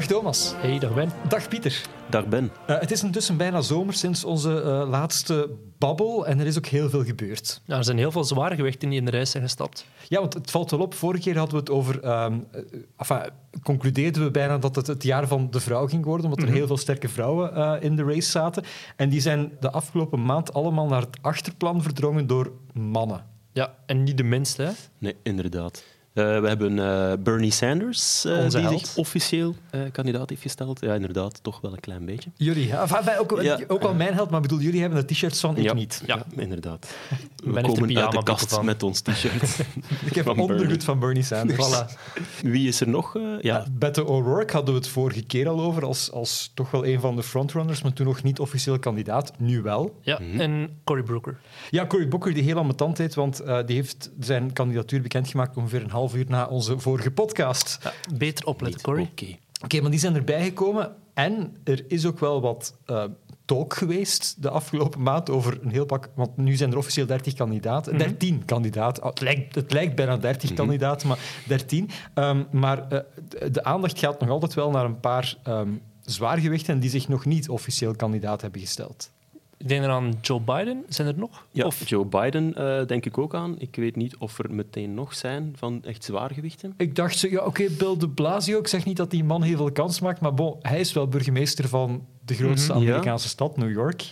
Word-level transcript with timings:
Dag 0.00 0.08
Thomas. 0.08 0.54
Hey, 0.56 0.78
dag 0.78 0.94
Ben. 0.94 1.12
Dag 1.28 1.48
Pieter. 1.48 1.82
Dag 2.10 2.26
Ben. 2.26 2.44
Uh, 2.44 2.78
het 2.78 2.90
is 2.90 3.02
intussen 3.02 3.36
bijna 3.36 3.60
zomer 3.60 3.94
sinds 3.94 4.24
onze 4.24 4.62
uh, 4.64 4.88
laatste 4.88 5.50
babbel 5.78 6.26
en 6.26 6.40
er 6.40 6.46
is 6.46 6.56
ook 6.56 6.66
heel 6.66 6.90
veel 6.90 7.04
gebeurd. 7.04 7.60
Ja, 7.64 7.76
er 7.76 7.84
zijn 7.84 7.98
heel 7.98 8.10
veel 8.10 8.24
zware 8.24 8.54
gewichten 8.54 8.88
die 8.88 8.98
in 8.98 9.04
de 9.04 9.10
reis 9.10 9.30
zijn 9.30 9.42
gestapt. 9.42 9.86
Ja, 10.08 10.20
want 10.20 10.34
het 10.34 10.50
valt 10.50 10.70
wel 10.70 10.80
op. 10.80 10.94
Vorige 10.94 11.22
keer 11.22 11.36
hadden 11.36 11.54
we 11.54 11.60
het 11.60 11.70
over... 11.70 12.24
Um, 12.24 12.46
enfin, 12.96 13.30
concludeerden 13.62 14.22
we 14.22 14.30
bijna 14.30 14.58
dat 14.58 14.76
het 14.76 14.86
het 14.86 15.02
jaar 15.02 15.26
van 15.26 15.50
de 15.50 15.60
vrouw 15.60 15.86
ging 15.86 16.04
worden, 16.04 16.24
omdat 16.24 16.38
er 16.38 16.44
mm 16.44 16.50
-hmm. 16.50 16.58
heel 16.58 16.68
veel 16.68 16.78
sterke 16.78 17.08
vrouwen 17.08 17.58
uh, 17.58 17.74
in 17.80 17.96
de 17.96 18.04
race 18.04 18.30
zaten. 18.30 18.64
En 18.96 19.08
die 19.08 19.20
zijn 19.20 19.52
de 19.60 19.70
afgelopen 19.70 20.24
maand 20.24 20.52
allemaal 20.52 20.86
naar 20.86 21.00
het 21.00 21.18
achterplan 21.20 21.82
verdrongen 21.82 22.26
door 22.26 22.52
mannen. 22.72 23.24
Ja, 23.52 23.74
en 23.86 24.02
niet 24.02 24.16
de 24.16 24.22
minste, 24.22 24.62
hè? 24.62 24.70
Nee, 24.98 25.16
inderdaad. 25.22 25.84
Uh, 26.14 26.40
we 26.40 26.48
hebben 26.48 26.76
uh, 26.76 27.12
Bernie 27.18 27.50
Sanders, 27.50 28.24
uh, 28.26 28.48
die 28.48 28.60
held. 28.60 28.80
zich 28.80 28.96
officieel 28.96 29.54
kandidaat 29.92 30.28
heeft 30.30 30.42
gesteld. 30.42 30.80
Ja, 30.80 30.94
inderdaad, 30.94 31.42
toch 31.42 31.60
wel 31.60 31.72
een 31.72 31.80
klein 31.80 32.04
beetje. 32.04 32.30
Jullie, 32.36 32.66
ja. 32.66 32.80
Enfin, 32.80 33.18
ook, 33.18 33.42
ja. 33.42 33.58
ook 33.68 33.82
wel 33.82 33.94
mijn 33.94 34.14
held, 34.14 34.30
maar 34.30 34.40
bedoel, 34.40 34.58
jullie 34.58 34.80
hebben 34.80 35.06
de 35.06 35.14
t-shirts 35.14 35.40
van, 35.40 35.56
ik 35.56 35.62
ja. 35.62 35.72
niet. 35.72 36.02
Ja, 36.06 36.24
inderdaad. 36.36 36.94
Ik 37.44 37.52
we 37.52 37.60
komen 37.60 37.98
uit 37.98 38.12
de 38.12 38.22
kast 38.22 38.54
van. 38.54 38.64
met 38.64 38.82
ons 38.82 39.00
t-shirt. 39.00 39.58
ik 40.10 40.14
heb 40.14 40.26
een 40.26 40.38
ondergoed 40.38 40.84
van 40.84 40.98
Bernie 40.98 41.22
Sanders. 41.22 41.68
Voilà. 41.68 41.98
Wie 42.42 42.68
is 42.68 42.80
er 42.80 42.88
nog? 42.88 43.18
ja. 43.40 43.66
Beto 43.72 44.04
O'Rourke 44.04 44.52
hadden 44.52 44.74
we 44.74 44.80
het 44.80 44.88
vorige 44.88 45.22
keer 45.22 45.48
al 45.48 45.60
over, 45.60 45.84
als, 45.84 46.12
als 46.12 46.50
toch 46.54 46.70
wel 46.70 46.86
een 46.86 47.00
van 47.00 47.16
de 47.16 47.22
frontrunners, 47.22 47.82
maar 47.82 47.92
toen 47.92 48.06
nog 48.06 48.22
niet 48.22 48.38
officieel 48.40 48.78
kandidaat, 48.78 49.32
nu 49.38 49.62
wel. 49.62 49.98
Ja, 50.02 50.18
mm 50.20 50.30
-hmm. 50.30 50.40
en 50.40 50.80
Cory 50.84 51.02
Booker. 51.02 51.40
Ja, 51.70 51.86
Cory 51.86 52.08
Booker, 52.08 52.34
die 52.34 52.42
heel 52.42 52.58
aan 52.58 52.64
mijn 52.64 52.76
tand 52.76 52.98
heet, 52.98 53.14
want 53.14 53.42
die 53.66 53.76
heeft 53.76 54.10
zijn 54.20 54.52
kandidatuur 54.52 55.00
bekendgemaakt 55.00 55.56
ongeveer 55.56 55.82
een 55.82 55.90
half 55.90 55.99
uur 56.08 56.24
na 56.28 56.46
onze 56.46 56.78
vorige 56.78 57.10
podcast. 57.10 57.78
Ja, 57.82 57.92
beter 58.14 58.46
opletten, 58.46 58.80
Corey. 58.80 59.02
Oké, 59.02 59.12
okay. 59.12 59.40
okay, 59.64 59.80
maar 59.80 59.90
die 59.90 60.00
zijn 60.00 60.14
erbij 60.14 60.44
gekomen. 60.44 60.94
En 61.14 61.56
er 61.64 61.84
is 61.88 62.06
ook 62.06 62.18
wel 62.18 62.40
wat 62.40 62.74
uh, 62.86 63.04
talk 63.44 63.74
geweest 63.74 64.42
de 64.42 64.50
afgelopen 64.50 65.02
maand 65.02 65.30
over 65.30 65.58
een 65.62 65.70
heel 65.70 65.84
pak... 65.84 66.10
Want 66.14 66.36
nu 66.36 66.56
zijn 66.56 66.70
er 66.70 66.78
officieel 66.78 67.06
30 67.06 67.34
kandidaten. 67.34 67.92
Mm 67.92 68.00
-hmm. 68.00 68.08
13 68.08 68.44
kandidaten. 68.44 69.06
Het 69.06 69.20
lijkt, 69.20 69.54
het 69.54 69.72
lijkt 69.72 69.94
bijna 69.94 70.16
30 70.16 70.42
mm 70.42 70.48
-hmm. 70.48 70.56
kandidaten, 70.56 71.08
maar 71.08 71.18
13. 71.46 71.90
Um, 72.14 72.46
maar 72.50 72.78
uh, 72.78 72.98
de 73.52 73.64
aandacht 73.64 73.98
gaat 73.98 74.20
nog 74.20 74.28
altijd 74.28 74.54
wel 74.54 74.70
naar 74.70 74.84
een 74.84 75.00
paar 75.00 75.36
um, 75.48 75.82
zwaargewichten 76.00 76.80
die 76.80 76.90
zich 76.90 77.08
nog 77.08 77.24
niet 77.24 77.48
officieel 77.48 77.96
kandidaat 77.96 78.40
hebben 78.40 78.60
gesteld. 78.60 79.10
Ik 79.60 79.68
denk 79.68 79.84
er 79.84 79.90
aan 79.90 80.18
Joe 80.20 80.40
Biden. 80.40 80.84
Zijn 80.88 81.08
er 81.08 81.18
nog? 81.18 81.46
Ja, 81.50 81.66
of? 81.66 81.88
Joe 81.88 82.04
Biden 82.04 82.54
uh, 82.58 82.86
denk 82.86 83.06
ik 83.06 83.18
ook 83.18 83.34
aan. 83.34 83.54
Ik 83.58 83.76
weet 83.76 83.96
niet 83.96 84.16
of 84.16 84.38
er 84.38 84.54
meteen 84.54 84.94
nog 84.94 85.14
zijn 85.14 85.52
van 85.56 85.84
echt 85.84 86.04
zwaargewichten. 86.04 86.74
Ik 86.76 86.94
dacht, 86.94 87.20
ja, 87.20 87.38
oké, 87.38 87.46
okay, 87.46 87.70
Bill 87.78 87.96
de 87.96 88.08
Blasio. 88.08 88.58
Ik 88.58 88.66
zeg 88.66 88.84
niet 88.84 88.96
dat 88.96 89.10
die 89.10 89.24
man 89.24 89.42
heel 89.42 89.56
veel 89.56 89.72
kans 89.72 90.00
maakt, 90.00 90.20
maar 90.20 90.34
bon, 90.34 90.56
hij 90.60 90.80
is 90.80 90.92
wel 90.92 91.08
burgemeester 91.08 91.68
van 91.68 92.06
de 92.24 92.34
grootste 92.34 92.72
mm 92.72 92.78
-hmm. 92.78 92.86
Amerikaanse 92.86 93.24
ja. 93.24 93.30
stad, 93.30 93.56
New 93.56 93.70
York. 93.70 94.04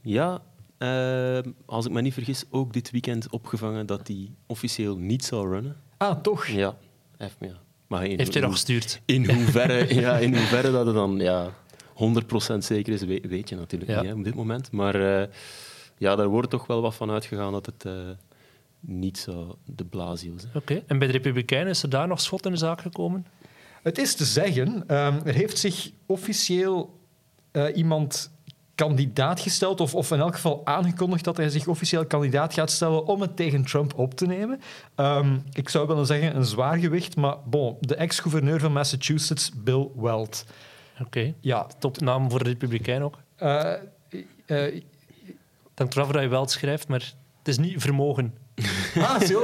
Ja, 0.00 0.42
uh, 0.78 1.38
als 1.66 1.86
ik 1.86 1.92
me 1.92 2.00
niet 2.00 2.14
vergis, 2.14 2.44
ook 2.50 2.72
dit 2.72 2.90
weekend 2.90 3.30
opgevangen 3.30 3.86
dat 3.86 4.08
hij 4.08 4.30
officieel 4.46 4.96
niet 4.96 5.24
zal 5.24 5.46
runnen. 5.48 5.76
Ah, 5.96 6.20
toch? 6.20 6.46
Ja, 6.46 6.76
heeft, 7.16 7.36
ja. 7.40 7.56
Maar 7.86 8.06
in, 8.06 8.18
heeft 8.18 8.32
hij 8.32 8.42
nog 8.42 8.52
gestuurd? 8.52 9.00
In 9.04 9.30
hoeverre, 9.30 9.94
ja, 10.00 10.16
in 10.18 10.36
hoeverre 10.36 10.70
dat 10.70 10.86
het 10.86 10.94
dan... 10.94 11.18
Ja, 11.18 11.52
100% 11.94 12.58
zeker 12.58 12.92
is, 12.92 13.04
weet 13.28 13.48
je 13.48 13.56
natuurlijk 13.56 13.90
ja. 13.90 14.00
niet 14.00 14.10
hè, 14.10 14.16
op 14.16 14.24
dit 14.24 14.34
moment. 14.34 14.72
Maar 14.72 14.96
uh, 14.96 15.26
ja, 15.98 16.16
daar 16.16 16.28
wordt 16.28 16.50
toch 16.50 16.66
wel 16.66 16.82
wat 16.82 16.94
van 16.94 17.10
uitgegaan 17.10 17.52
dat 17.52 17.66
het 17.66 17.84
uh, 17.86 17.92
niet 18.80 19.18
zo 19.18 19.58
de 19.64 19.84
Blasio 19.84 20.34
is. 20.34 20.44
Oké, 20.44 20.56
okay. 20.56 20.84
en 20.86 20.98
bij 20.98 21.06
de 21.06 21.12
Republikeinen 21.12 21.70
is 21.70 21.82
er 21.82 21.90
daar 21.90 22.08
nog 22.08 22.20
schot 22.20 22.46
in 22.46 22.52
de 22.52 22.58
zaak 22.58 22.80
gekomen? 22.80 23.26
Het 23.82 23.98
is 23.98 24.14
te 24.14 24.24
zeggen, 24.24 24.68
um, 24.68 25.20
er 25.24 25.34
heeft 25.34 25.58
zich 25.58 25.90
officieel 26.06 26.98
uh, 27.52 27.76
iemand 27.76 28.32
kandidaat 28.74 29.40
gesteld, 29.40 29.80
of, 29.80 29.94
of 29.94 30.10
in 30.10 30.18
elk 30.18 30.34
geval 30.34 30.60
aangekondigd 30.64 31.24
dat 31.24 31.36
hij 31.36 31.48
zich 31.48 31.66
officieel 31.66 32.06
kandidaat 32.06 32.54
gaat 32.54 32.70
stellen 32.70 33.06
om 33.06 33.20
het 33.20 33.36
tegen 33.36 33.64
Trump 33.64 33.98
op 33.98 34.14
te 34.14 34.26
nemen. 34.26 34.60
Um, 34.96 35.42
ik 35.52 35.68
zou 35.68 35.86
willen 35.86 36.06
zeggen 36.06 36.36
een 36.36 36.44
zwaar 36.44 36.78
gewicht, 36.78 37.16
maar 37.16 37.36
bon, 37.44 37.76
de 37.80 37.94
ex-gouverneur 37.94 38.60
van 38.60 38.72
Massachusetts, 38.72 39.50
Bill 39.64 39.88
Weld. 39.96 40.44
Oké. 40.94 41.02
Okay. 41.02 41.34
Ja. 41.40 41.66
Topnaam 41.78 42.30
voor 42.30 42.44
de 42.44 42.48
Republikein 42.48 43.02
ook. 43.02 43.18
Uh, 43.42 43.72
uh, 44.46 44.82
eraf 45.74 46.08
dat 46.08 46.22
je 46.22 46.28
wel 46.28 46.48
schrijft, 46.48 46.88
maar 46.88 47.14
het 47.38 47.48
is 47.48 47.58
niet 47.58 47.82
vermogen. 47.82 48.34
ah, 48.96 49.20
zo. 49.20 49.40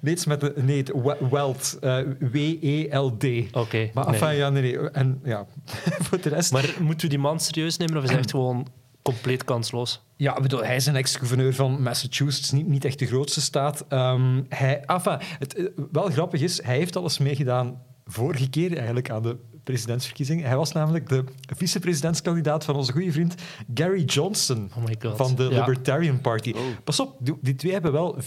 nee, 0.00 0.14
het 0.14 0.26
met 0.26 0.40
de, 0.40 0.52
nee, 0.56 0.76
het 0.76 0.92
Weld. 1.30 1.78
Uh, 1.80 1.98
W-E-L-D. 2.18 3.24
Oké. 3.24 3.58
Okay, 3.58 3.90
maar 3.94 4.06
enfin, 4.06 4.28
nee. 4.28 4.36
ja, 4.36 4.50
nee, 4.50 4.62
nee. 4.62 4.90
En 4.90 5.20
ja, 5.24 5.46
voor 6.06 6.20
de 6.20 6.28
rest... 6.28 6.52
Maar 6.52 6.74
moeten 6.80 7.06
we 7.06 7.08
die 7.08 7.22
man 7.22 7.40
serieus 7.40 7.76
nemen 7.76 7.96
of 7.96 8.02
is 8.02 8.10
hij 8.10 8.18
echt 8.18 8.30
gewoon 8.30 8.66
compleet 9.02 9.44
kansloos? 9.44 10.02
Ja, 10.16 10.40
bedoel, 10.40 10.64
hij 10.64 10.76
is 10.76 10.86
een 10.86 10.96
ex-gouverneur 10.96 11.54
van 11.54 11.82
Massachusetts, 11.82 12.50
niet, 12.50 12.66
niet 12.66 12.84
echt 12.84 12.98
de 12.98 13.06
grootste 13.06 13.40
staat. 13.40 13.84
Um, 13.88 14.46
hij, 14.48 14.80
enfin, 14.86 15.18
het, 15.38 15.70
wel 15.92 16.10
grappig 16.10 16.40
is, 16.40 16.62
hij 16.62 16.76
heeft 16.76 16.96
alles 16.96 17.18
meegedaan 17.18 17.82
vorige 18.04 18.50
keer 18.50 18.76
eigenlijk 18.76 19.10
aan 19.10 19.22
de 19.22 19.36
presidentsverkiezingen. 19.64 20.46
Hij 20.46 20.56
was 20.56 20.72
namelijk 20.72 21.08
de 21.08 21.24
vicepresidentskandidaat 21.56 22.64
van 22.64 22.76
onze 22.76 22.92
goede 22.92 23.12
vriend 23.12 23.34
Gary 23.74 24.04
Johnson 24.04 24.70
oh 24.76 25.14
van 25.16 25.34
de 25.34 25.42
ja. 25.42 25.58
Libertarian 25.58 26.20
Party. 26.20 26.52
Oh. 26.56 26.60
Pas 26.84 27.00
op, 27.00 27.16
die, 27.18 27.34
die, 27.40 27.54
twee 27.54 27.72
hebben 27.72 27.92
wel 27.92 28.18
4,5 28.20 28.26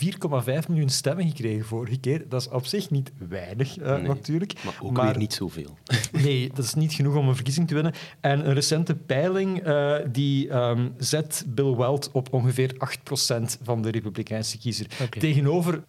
miljoen 0.67 0.89
stemmen 0.89 1.27
gekregen 1.27 1.65
vorige 1.65 1.97
keer. 1.97 2.25
Dat 2.29 2.41
is 2.41 2.49
op 2.49 2.65
zich 2.65 2.89
niet 2.89 3.11
weinig, 3.29 3.79
uh, 3.79 3.91
nee, 3.91 4.01
natuurlijk. 4.01 4.53
Maar 4.63 4.77
ook 4.81 4.91
maar, 4.91 5.05
weer 5.05 5.17
niet 5.17 5.33
zoveel. 5.33 5.77
nee, 6.23 6.49
dat 6.53 6.65
is 6.65 6.73
niet 6.73 6.93
genoeg 6.93 7.15
om 7.15 7.27
een 7.27 7.35
verkiezing 7.35 7.67
te 7.67 7.73
winnen. 7.73 7.93
En 8.19 8.47
een 8.47 8.53
recente 8.53 8.95
peiling 8.95 9.67
uh, 9.67 9.95
die 10.11 10.53
um, 10.53 10.93
zet 10.97 11.45
Bill 11.47 11.75
Weld 11.75 12.09
op 12.11 12.33
ongeveer 12.33 12.73
8% 12.73 13.41
van 13.61 13.81
de 13.81 13.89
Republikeinse 13.89 14.57
kiezer. 14.57 14.87
Okay. 14.93 15.21
Tegenover 15.21 15.79
55% 15.79 15.83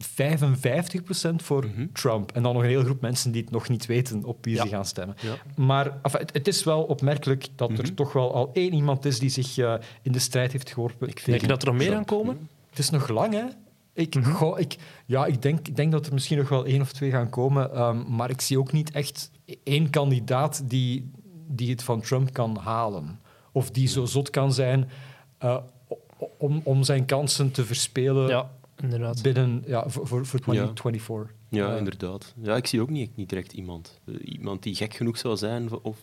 voor 1.36 1.64
mm 1.64 1.72
-hmm. 1.74 1.92
Trump. 1.92 2.32
En 2.32 2.42
dan 2.42 2.54
nog 2.54 2.62
een 2.62 2.68
hele 2.68 2.84
groep 2.84 3.00
mensen 3.00 3.32
die 3.32 3.42
het 3.42 3.50
nog 3.50 3.68
niet 3.68 3.86
weten 3.86 4.24
op 4.24 4.44
wie 4.44 4.54
ja. 4.54 4.62
ze 4.62 4.68
gaan 4.68 4.84
stemmen. 4.84 5.16
Ja. 5.20 5.35
Maar 5.56 5.98
enfin, 6.02 6.20
het, 6.20 6.32
het, 6.32 6.48
is 6.48 6.64
wel 6.64 6.82
opmerkelijk 6.82 7.47
dat 7.56 7.70
er 7.70 7.84
Mhm. 7.84 7.94
toch 7.94 8.12
wel 8.12 8.34
al 8.34 8.50
één 8.52 8.72
iemand 8.72 9.04
is 9.04 9.19
die 9.19 9.28
zich 9.30 9.56
uh, 9.56 9.74
in 10.02 10.12
de 10.12 10.19
strijd 10.19 10.52
heeft 10.52 10.70
geworpen. 10.70 11.08
Ik 11.08 11.24
denk 11.24 11.48
dat 11.48 11.62
er 11.62 11.69
nog 11.69 11.76
meer 11.76 11.94
aan 11.94 12.04
komen. 12.04 12.48
Het 12.70 12.78
is 12.78 12.91
nog 12.91 13.08
lang, 13.08 13.32
hè? 13.32 13.44
Ik, 13.92 14.14
Mhm. 14.14 14.30
goh, 14.32 14.58
ik, 14.58 14.76
ja, 15.06 15.26
ik, 15.26 15.42
denk, 15.42 15.69
ik 15.69 15.76
denk 15.76 15.92
dat 15.92 16.06
er 16.06 16.12
misschien 16.12 16.38
nog 16.38 16.48
wel 16.48 16.64
één 16.64 16.80
of 16.80 16.92
twee 16.92 17.10
gaan 17.10 17.30
komen. 17.30 17.80
Um, 17.82 18.04
maar 18.08 18.30
ik 18.30 18.41
zie 18.41 18.58
ook 18.58 18.72
niet 18.72 18.91
echt 18.91 19.30
één 19.62 19.91
kandidaat 19.91 20.62
die, 20.70 21.10
die 21.47 21.70
het 21.70 21.82
van 21.82 22.00
Trump 22.00 22.32
kan 22.32 22.56
halen. 22.56 23.20
Of 23.53 23.70
die 23.70 23.88
zo 23.88 24.04
zot 24.04 24.30
kan 24.30 24.53
zijn 24.53 24.91
uh, 25.44 25.56
om, 26.38 26.60
om 26.64 26.82
zijn 26.82 27.04
kansen 27.04 27.50
te 27.50 27.64
verspelen 27.64 28.28
Ja, 28.28 28.50
inderdaad. 28.82 29.22
binnen, 29.22 29.62
ja, 29.66 29.88
voor, 29.88 30.06
voor, 30.06 30.26
voor 30.26 30.41
2024. 30.41 31.34
Ja, 31.48 31.70
Uh, 31.72 31.76
inderdaad. 31.78 32.34
Ja, 32.42 32.56
ik 32.56 32.66
zie 32.66 32.81
ook 32.81 32.91
niet, 32.91 33.16
niet 33.16 33.28
direct 33.28 33.53
iemand. 33.53 34.00
Uh, 34.04 34.16
iemand 34.25 34.62
die 34.62 34.75
gek 34.75 34.94
genoeg 34.94 35.19
zou 35.19 35.37
zijn, 35.37 35.69
of 35.82 35.98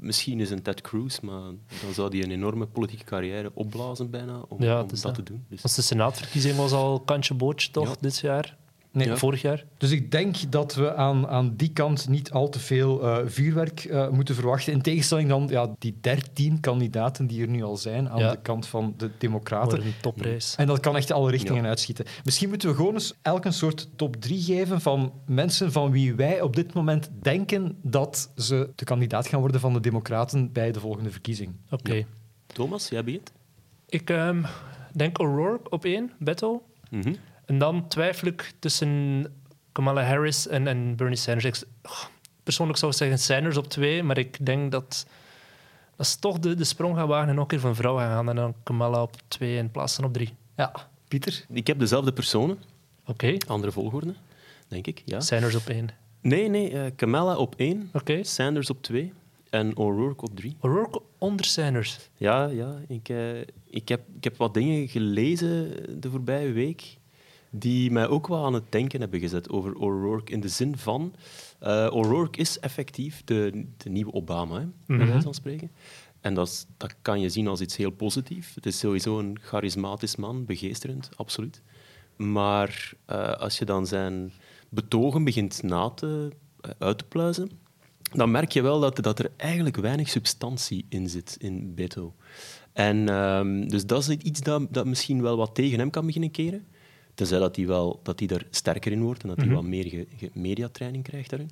misschien 0.00 0.40
is 0.40 0.50
een 0.50 0.62
Ted 0.62 0.80
Cruz, 0.80 1.20
maar 1.20 1.42
dan 1.82 1.92
zou 1.94 2.10
die 2.10 2.24
een 2.24 2.30
enorme 2.30 2.66
politieke 2.66 3.04
carrière 3.04 3.50
opblazen 3.54 4.10
bijna 4.10 4.40
om, 4.48 4.62
Ja, 4.62 4.82
dat 4.82 5.00
dat. 5.00 5.14
te 5.14 5.22
doen. 5.22 5.44
Dus, 5.48 5.62
Want 5.62 5.74
de 5.76 5.82
senaatverkiezing 5.82 6.56
was 6.56 6.72
al 6.72 7.00
kantje 7.00 7.34
bootje, 7.34 7.70
toch, 7.70 7.88
Ja. 7.88 7.94
dit 8.00 8.18
jaar? 8.18 8.56
Nee, 8.96 9.06
Ja. 9.06 9.16
Vorig 9.16 9.42
jaar? 9.42 9.64
Dus 9.78 9.90
ik 9.90 10.10
denk 10.10 10.36
dat 10.52 10.74
we 10.74 10.94
aan, 10.94 11.28
aan 11.28 11.56
die 11.56 11.72
kant 11.72 12.08
niet 12.08 12.30
al 12.30 12.48
te 12.48 12.58
veel 12.58 13.02
uh, 13.04 13.18
vuurwerk 13.26 13.84
uh, 13.84 14.08
moeten 14.08 14.34
verwachten. 14.34 14.72
In 14.72 14.82
tegenstelling 14.82 15.28
dan 15.28 15.46
ja, 15.50 15.74
die 15.78 15.98
dertien 16.00 16.60
kandidaten 16.60 17.26
die 17.26 17.42
er 17.42 17.48
nu 17.48 17.62
al 17.62 17.76
zijn 17.76 18.08
aan 18.10 18.18
Ja. 18.18 18.30
de 18.30 18.38
kant 18.42 18.66
van 18.66 18.94
de 18.96 19.10
Democraten. 19.18 19.82
Een. 20.02 20.40
En 20.56 20.66
dat 20.66 20.80
kan 20.80 20.96
echt 20.96 21.12
alle 21.12 21.30
richtingen 21.30 21.62
Ja. 21.62 21.68
uitschieten. 21.68 22.04
Misschien 22.24 22.48
moeten 22.48 22.68
we 22.68 22.74
gewoon 22.74 22.92
eens 22.94 23.14
elk 23.22 23.44
een 23.44 23.52
soort 23.52 23.88
top 23.96 24.16
3 24.16 24.42
geven 24.42 24.80
van 24.80 25.12
mensen 25.26 25.72
van 25.72 25.90
wie 25.90 26.14
wij 26.14 26.40
op 26.40 26.56
dit 26.56 26.72
moment 26.74 27.10
denken 27.22 27.78
dat 27.82 28.30
ze 28.36 28.70
de 28.74 28.84
kandidaat 28.84 29.26
gaan 29.26 29.40
worden 29.40 29.60
van 29.60 29.72
de 29.72 29.80
Democraten 29.80 30.52
bij 30.52 30.72
de 30.72 30.80
volgende 30.80 31.10
verkiezing. 31.10 31.52
Oké. 31.70 31.94
Ja. 31.94 32.04
Thomas, 32.46 32.88
jij 32.88 33.04
begint? 33.04 33.32
Ik 33.88 34.10
ehm, 34.10 34.42
denk 34.92 35.18
O'Rourke 35.20 35.70
op 35.70 35.84
één, 35.84 36.12
Beto. 36.18 36.62
Mhm. 36.90 37.14
En 37.46 37.58
dan 37.58 37.88
twijfel 37.88 38.28
ik 38.28 38.52
tussen 38.58 39.26
Kamala 39.72 40.02
Harris 40.02 40.48
en, 40.48 40.66
en 40.66 40.96
Bernie 40.96 41.16
Sanders. 41.16 41.44
Ik, 41.44 41.68
oh, 41.82 42.04
persoonlijk 42.42 42.78
zou 42.78 42.90
ik 42.90 42.98
zeggen 42.98 43.18
Sanders 43.18 43.56
op 43.56 43.68
twee, 43.68 44.02
maar 44.02 44.18
ik 44.18 44.46
denk 44.46 44.70
dat, 44.70 45.06
dat 45.96 46.06
ze 46.06 46.18
toch 46.18 46.38
de, 46.38 46.54
de 46.54 46.64
sprong 46.64 46.96
gaan 46.96 47.08
wagen 47.08 47.28
en 47.28 47.40
ook 47.40 47.50
weer 47.50 47.60
van 47.60 47.74
vrouw 47.74 47.96
gaan 47.96 48.10
gaan. 48.10 48.28
En 48.28 48.36
dan 48.36 48.54
Kamala 48.62 49.02
op 49.02 49.16
twee 49.28 49.56
in 49.56 49.70
plaats 49.70 49.94
van 49.94 50.04
op 50.04 50.12
drie. 50.12 50.34
Ja, 50.56 50.72
Pieter? 51.08 51.44
Ik 51.48 51.66
heb 51.66 51.78
dezelfde 51.78 52.12
personen, 52.12 52.58
Oké, 53.06 53.36
andere 53.46 53.72
volgorde, 53.72 54.14
denk 54.68 54.86
ik. 54.86 55.02
Ja. 55.04 55.20
Sanders 55.20 55.54
op 55.54 55.68
één. 55.68 55.88
Nee, 56.20 56.48
nee, 56.48 56.70
eh, 56.70 56.90
Kamala 56.96 57.36
op 57.36 57.54
één, 57.56 57.90
Oké. 57.92 58.24
Sanders 58.24 58.70
op 58.70 58.82
twee 58.82 59.12
en 59.50 59.76
O'Rourke 59.76 60.24
op 60.24 60.36
drie. 60.36 60.56
O'Rourke 60.60 61.02
onder 61.18 61.44
Sanders. 61.44 61.98
Ja, 62.16 62.46
ja 62.46 62.74
ik, 62.88 63.08
eh, 63.08 63.40
ik, 63.66 63.88
heb, 63.88 64.00
ik 64.16 64.24
heb 64.24 64.36
wat 64.36 64.54
dingen 64.54 64.88
gelezen 64.88 65.70
de 66.00 66.10
voorbije 66.10 66.52
week 66.52 66.96
die 67.58 67.90
mij 67.90 68.08
ook 68.08 68.26
wel 68.28 68.44
aan 68.44 68.54
het 68.54 68.72
denken 68.72 69.00
hebben 69.00 69.20
gezet 69.20 69.48
over 69.50 69.74
O'Rourke. 69.74 70.32
In 70.32 70.40
de 70.40 70.48
zin 70.48 70.76
van, 70.78 71.14
uh, 71.62 71.88
O'Rourke 71.92 72.38
is 72.38 72.58
effectief 72.60 73.22
de, 73.24 73.64
de 73.76 73.90
nieuwe 73.90 74.12
Obama, 74.12 74.54
hè, 74.60 74.66
bij 74.86 74.96
wijze 75.06 75.22
van 75.22 75.34
spreken. 75.34 75.70
En 76.20 76.34
dat, 76.34 76.46
is- 76.48 76.66
dat 76.76 76.94
kan 77.02 77.20
je 77.20 77.28
zien 77.28 77.46
als 77.48 77.60
iets 77.60 77.76
heel 77.76 77.90
positiefs. 77.90 78.54
Het 78.54 78.66
is 78.66 78.78
sowieso 78.78 79.18
een 79.18 79.38
charismatisch 79.40 80.16
man, 80.16 80.44
begeesterend, 80.44 81.08
absoluut. 81.16 81.62
Maar 82.16 82.92
eh, 83.04 83.32
als 83.32 83.58
je 83.58 83.64
dan 83.64 83.86
zijn 83.86 84.32
betogen 84.68 85.24
begint 85.24 85.62
na 85.62 85.90
te, 85.90 86.30
eh, 86.60 86.70
uit 86.78 86.98
te 86.98 87.04
pluizen, 87.04 87.50
dan 88.12 88.30
merk 88.30 88.52
je 88.52 88.62
wel 88.62 88.80
dat, 88.80 88.96
dat 88.96 89.18
er 89.18 89.30
eigenlijk 89.36 89.76
weinig 89.76 90.08
substantie 90.08 90.86
in 90.88 91.08
zit 91.08 91.36
in 91.40 91.74
Beto. 91.74 92.14
En 92.72 93.08
ehm, 93.08 93.68
dus 93.68 93.86
dat 93.86 94.00
is 94.00 94.08
iets 94.08 94.40
dat, 94.40 94.62
dat 94.70 94.86
misschien 94.86 95.22
wel 95.22 95.36
wat 95.36 95.54
tegen 95.54 95.78
hem 95.78 95.90
kan 95.90 96.06
beginnen 96.06 96.30
keren. 96.30 96.66
Tenzij 97.16 97.38
dat 97.38 97.56
hij, 97.56 97.66
wel, 97.66 98.00
dat 98.02 98.18
hij 98.20 98.28
er 98.28 98.46
sterker 98.50 98.92
in 98.92 99.02
wordt 99.02 99.22
en 99.22 99.28
dat 99.28 99.36
hij 99.38 99.48
wat 99.48 99.64
meer 99.64 99.84
ge- 99.84 100.06
ge- 100.16 100.30
mediatraining 100.32 101.04
krijgt 101.04 101.30
daarin. 101.30 101.50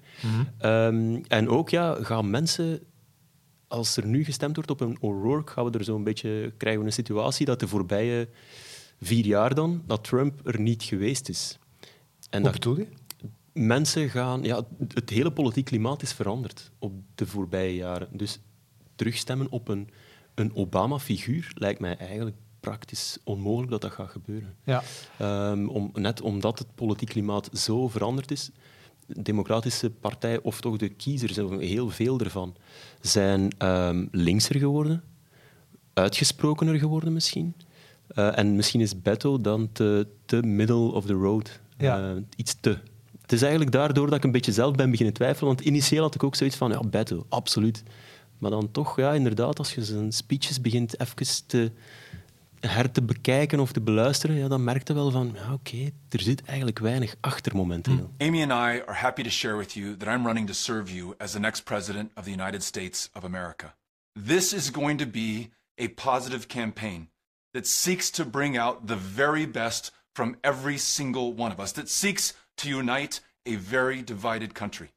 Ehm, 0.59 1.23
en 1.29 1.49
ook 1.49 1.71
ja, 1.71 1.95
gaan 2.03 2.31
mensen 2.31 2.81
als 3.69 3.97
er 3.97 4.07
nu 4.07 4.25
gestemd 4.25 4.55
wordt 4.57 4.71
op 4.71 4.81
een 4.81 4.97
O'Rourke, 5.01 5.53
gaan 5.53 5.65
we 5.71 5.79
er 5.79 5.85
zo'n 5.85 6.05
beetje 6.05 6.53
krijgen 6.57 6.81
we 6.81 6.87
een 6.87 6.93
situatie 6.93 7.47
dat 7.47 7.61
de 7.61 7.69
voorbije 7.69 8.29
vier 9.01 9.25
jaar 9.27 9.55
dan, 9.55 9.83
dat 9.87 10.05
Trump 10.05 10.47
er 10.47 10.61
niet 10.61 10.83
geweest 10.83 11.29
is. 11.29 11.59
En 12.31 12.43
Wat 12.43 12.53
dat 12.53 12.61
bedoel 12.61 12.77
je? 12.79 12.87
mensen 13.53 14.09
gaan... 14.11 14.43
Ja, 14.43 14.67
het 14.95 15.11
hele 15.11 15.33
politiek 15.33 15.65
klimaat 15.65 16.03
is 16.03 16.13
veranderd 16.13 16.71
op 16.79 16.93
de 17.15 17.27
voorbije 17.27 17.75
jaren. 17.75 18.09
Dus 18.13 18.39
terugstemmen 18.95 19.51
op 19.51 19.69
een, 19.69 19.89
een 20.35 20.55
Obama-figuur 20.55 21.53
lijkt 21.55 21.81
mij 21.81 21.97
eigenlijk 21.97 22.37
praktisch 22.65 23.19
onmogelijk 23.25 23.71
dat 23.71 23.81
dat 23.81 23.93
gaat 23.93 24.11
gebeuren. 24.11 24.55
Ja. 24.65 24.83
Ehm, 25.19 25.69
om, 25.69 25.91
net 25.93 26.21
omdat 26.21 26.59
het 26.59 26.75
politiek 26.75 27.09
klimaat 27.09 27.49
zo 27.53 27.89
veranderd 27.89 28.31
is. 28.31 28.51
De 29.07 29.23
Democratische 29.23 29.91
Partij, 29.91 30.41
of 30.43 30.61
toch 30.61 30.77
de 30.77 30.89
kiezers, 30.89 31.37
heel 31.59 31.91
veel 31.91 32.21
ervan, 32.21 32.55
zijn 33.01 33.51
ehm, 33.59 34.07
linkser 34.11 34.59
geworden, 34.59 35.03
uitgesprokener 35.93 36.79
geworden 36.79 37.13
misschien. 37.13 37.55
Eh, 38.07 38.39
en 38.39 38.57
misschien 38.57 38.81
is 38.81 39.03
Beto 39.03 39.41
dan 39.41 39.73
te, 39.73 40.07
te 40.25 40.43
middle 40.43 40.93
of 40.93 41.07
the 41.07 41.13
road. 41.13 41.61
Ja. 41.79 42.15
Eh, 42.15 42.23
iets 42.37 42.57
te. 42.61 42.79
Het 43.23 43.33
is 43.33 43.43
eigenlijk 43.43 43.73
daardoor 43.73 44.07
dat 44.07 44.17
ik 44.17 44.25
een 44.25 44.33
beetje 44.33 44.53
zelf 44.53 44.75
ben 44.75 44.91
beginnen 44.91 45.15
twijfelen, 45.15 45.55
want 45.55 45.67
initieel 45.67 46.03
had 46.03 46.15
ik 46.15 46.23
ook 46.23 46.35
zoiets 46.35 46.57
van, 46.57 46.71
ja, 46.71 46.81
Beto, 46.81 47.27
absoluut. 47.29 47.83
Maar 48.39 48.51
dan 48.51 48.71
toch, 48.71 48.97
ja, 48.97 49.13
inderdaad, 49.13 49.59
als 49.59 49.75
je 49.75 49.85
zijn 49.85 50.13
speeches 50.13 50.61
begint 50.61 51.01
even 51.01 51.47
te 51.47 51.73
her 52.67 52.91
te 52.91 53.03
bekijken 53.03 53.61
of 53.61 53.73
te 53.73 53.81
beluisteren, 53.81 54.37
ja, 54.37 54.49
dan 54.49 54.65
merkte 54.65 54.95
wel 54.95 55.11
van, 55.11 55.33
ja, 55.35 55.53
oké, 55.53 55.91
er 56.09 56.21
zit 56.21 56.43
eigenlijk 56.45 56.79
weinig 56.79 57.15
achter 57.21 57.57
momenteel. 57.57 58.15
Amy 58.19 58.43
and 58.43 58.53
I 58.53 58.83
are 58.87 58.93
happy 58.95 59.23
to 59.23 59.31
share 59.31 59.57
with 59.57 59.73
you 59.73 59.97
that 59.97 60.09
I'm 60.09 60.27
running 60.27 60.47
to 60.47 60.53
serve 60.53 60.95
you 60.95 61.15
as 61.19 61.33
the 61.33 61.39
next 61.39 61.61
president 61.61 62.11
of 62.15 62.25
the 62.25 62.31
United 62.31 62.63
States 62.63 63.11
of 63.13 63.25
America. 63.25 63.75
This 64.27 64.53
is 64.53 64.71
going 64.71 64.99
to 64.99 65.07
be 65.07 65.51
a 65.77 65.89
positive 65.89 66.47
campaign 66.47 67.09
that 67.53 67.67
seeks 67.67 68.11
to 68.11 68.25
bring 68.25 68.57
out 68.57 68.87
the 68.87 68.97
very 69.17 69.47
best 69.47 69.93
from 70.15 70.37
every 70.43 70.79
single 70.79 71.33
one 71.33 71.53
of 71.53 71.61
us, 71.61 71.73
that 71.73 71.89
seeks 71.89 72.35
to 72.57 72.69
unite 72.69 73.21
a 73.47 73.57
very 73.57 74.03
divided 74.03 74.55
country. 74.55 74.93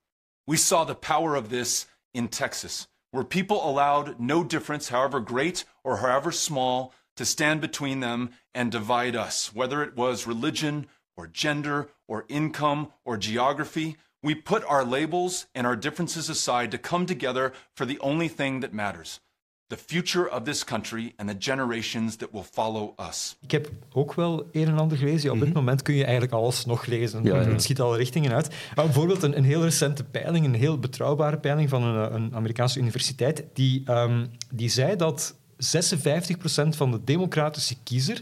We 0.46 0.58
saw 0.58 0.86
the 0.86 0.96
power 0.96 1.36
of 1.36 1.50
this 1.50 1.88
in 2.14 2.28
Texas, 2.28 2.88
where 3.12 3.24
people 3.24 3.68
allowed 3.70 4.20
no 4.20 4.44
difference, 4.44 4.90
however 4.90 5.20
great 5.20 5.66
or 5.84 5.98
however 5.98 6.32
small, 6.32 6.94
to 7.18 7.26
stand 7.26 7.62
between 7.62 8.00
them 8.00 8.30
and 8.54 8.72
divide 8.72 9.16
us, 9.16 9.52
whether 9.54 9.84
it 9.84 9.96
was 9.96 10.28
religion 10.28 10.88
or 11.16 11.28
gender 11.28 11.90
or 12.08 12.26
income 12.28 12.92
or 13.04 13.18
geography. 13.18 13.98
We 14.24 14.36
put 14.36 14.64
our 14.66 14.84
labels 14.84 15.48
and 15.54 15.68
our 15.68 15.76
differences 15.76 16.30
aside 16.30 16.72
to 16.72 16.78
come 16.78 17.06
together 17.06 17.54
for 17.76 17.86
the 17.86 18.00
only 18.00 18.28
thing 18.28 18.62
that 18.62 18.74
matters 18.74 19.20
the 19.68 19.78
future 19.78 20.30
of 20.30 20.44
this 20.44 20.64
country 20.64 21.14
and 21.18 21.30
the 21.30 21.36
generations 21.40 22.16
that 22.16 22.32
will 22.32 22.46
follow 22.52 22.94
us. 23.10 23.36
Ik 23.42 23.52
heb 23.52 23.70
ook 23.92 24.14
wel 24.14 24.50
een 24.52 24.68
en 24.68 24.78
ander 24.78 24.98
gelezen. 24.98 25.30
Ja, 25.30 25.36
op 25.36 25.46
dit 25.46 25.54
moment 25.54 25.82
kun 25.82 25.96
je 25.96 26.04
eigenlijk 26.04 26.34
alles 26.34 26.66
nog 26.66 26.86
lezen. 26.86 27.24
Ja, 27.24 27.36
ja. 27.36 27.48
Het 27.48 27.62
schiet 27.62 27.82
alle 27.82 27.98
richtingen 27.98 28.32
uit. 28.32 28.50
Maar 28.76 28.86
bijvoorbeeld 28.86 29.24
een, 29.24 29.38
een 29.38 29.44
heel 29.44 29.64
recente 29.64 30.04
peiling, 30.04 30.46
een 30.46 30.54
heel 30.54 30.80
betrouwbare 30.80 31.38
peiling 31.38 31.70
van 31.70 31.84
een, 31.84 32.14
een 32.14 32.36
Amerikaanse 32.36 32.80
universiteit, 32.80 33.44
die, 33.54 33.82
ehm, 33.86 34.26
die 34.54 34.70
zei 34.70 34.96
dat 34.96 35.36
56% 35.58 36.68
van 36.70 36.92
de 36.92 37.00
democratische 37.04 37.76
kiezer 37.84 38.22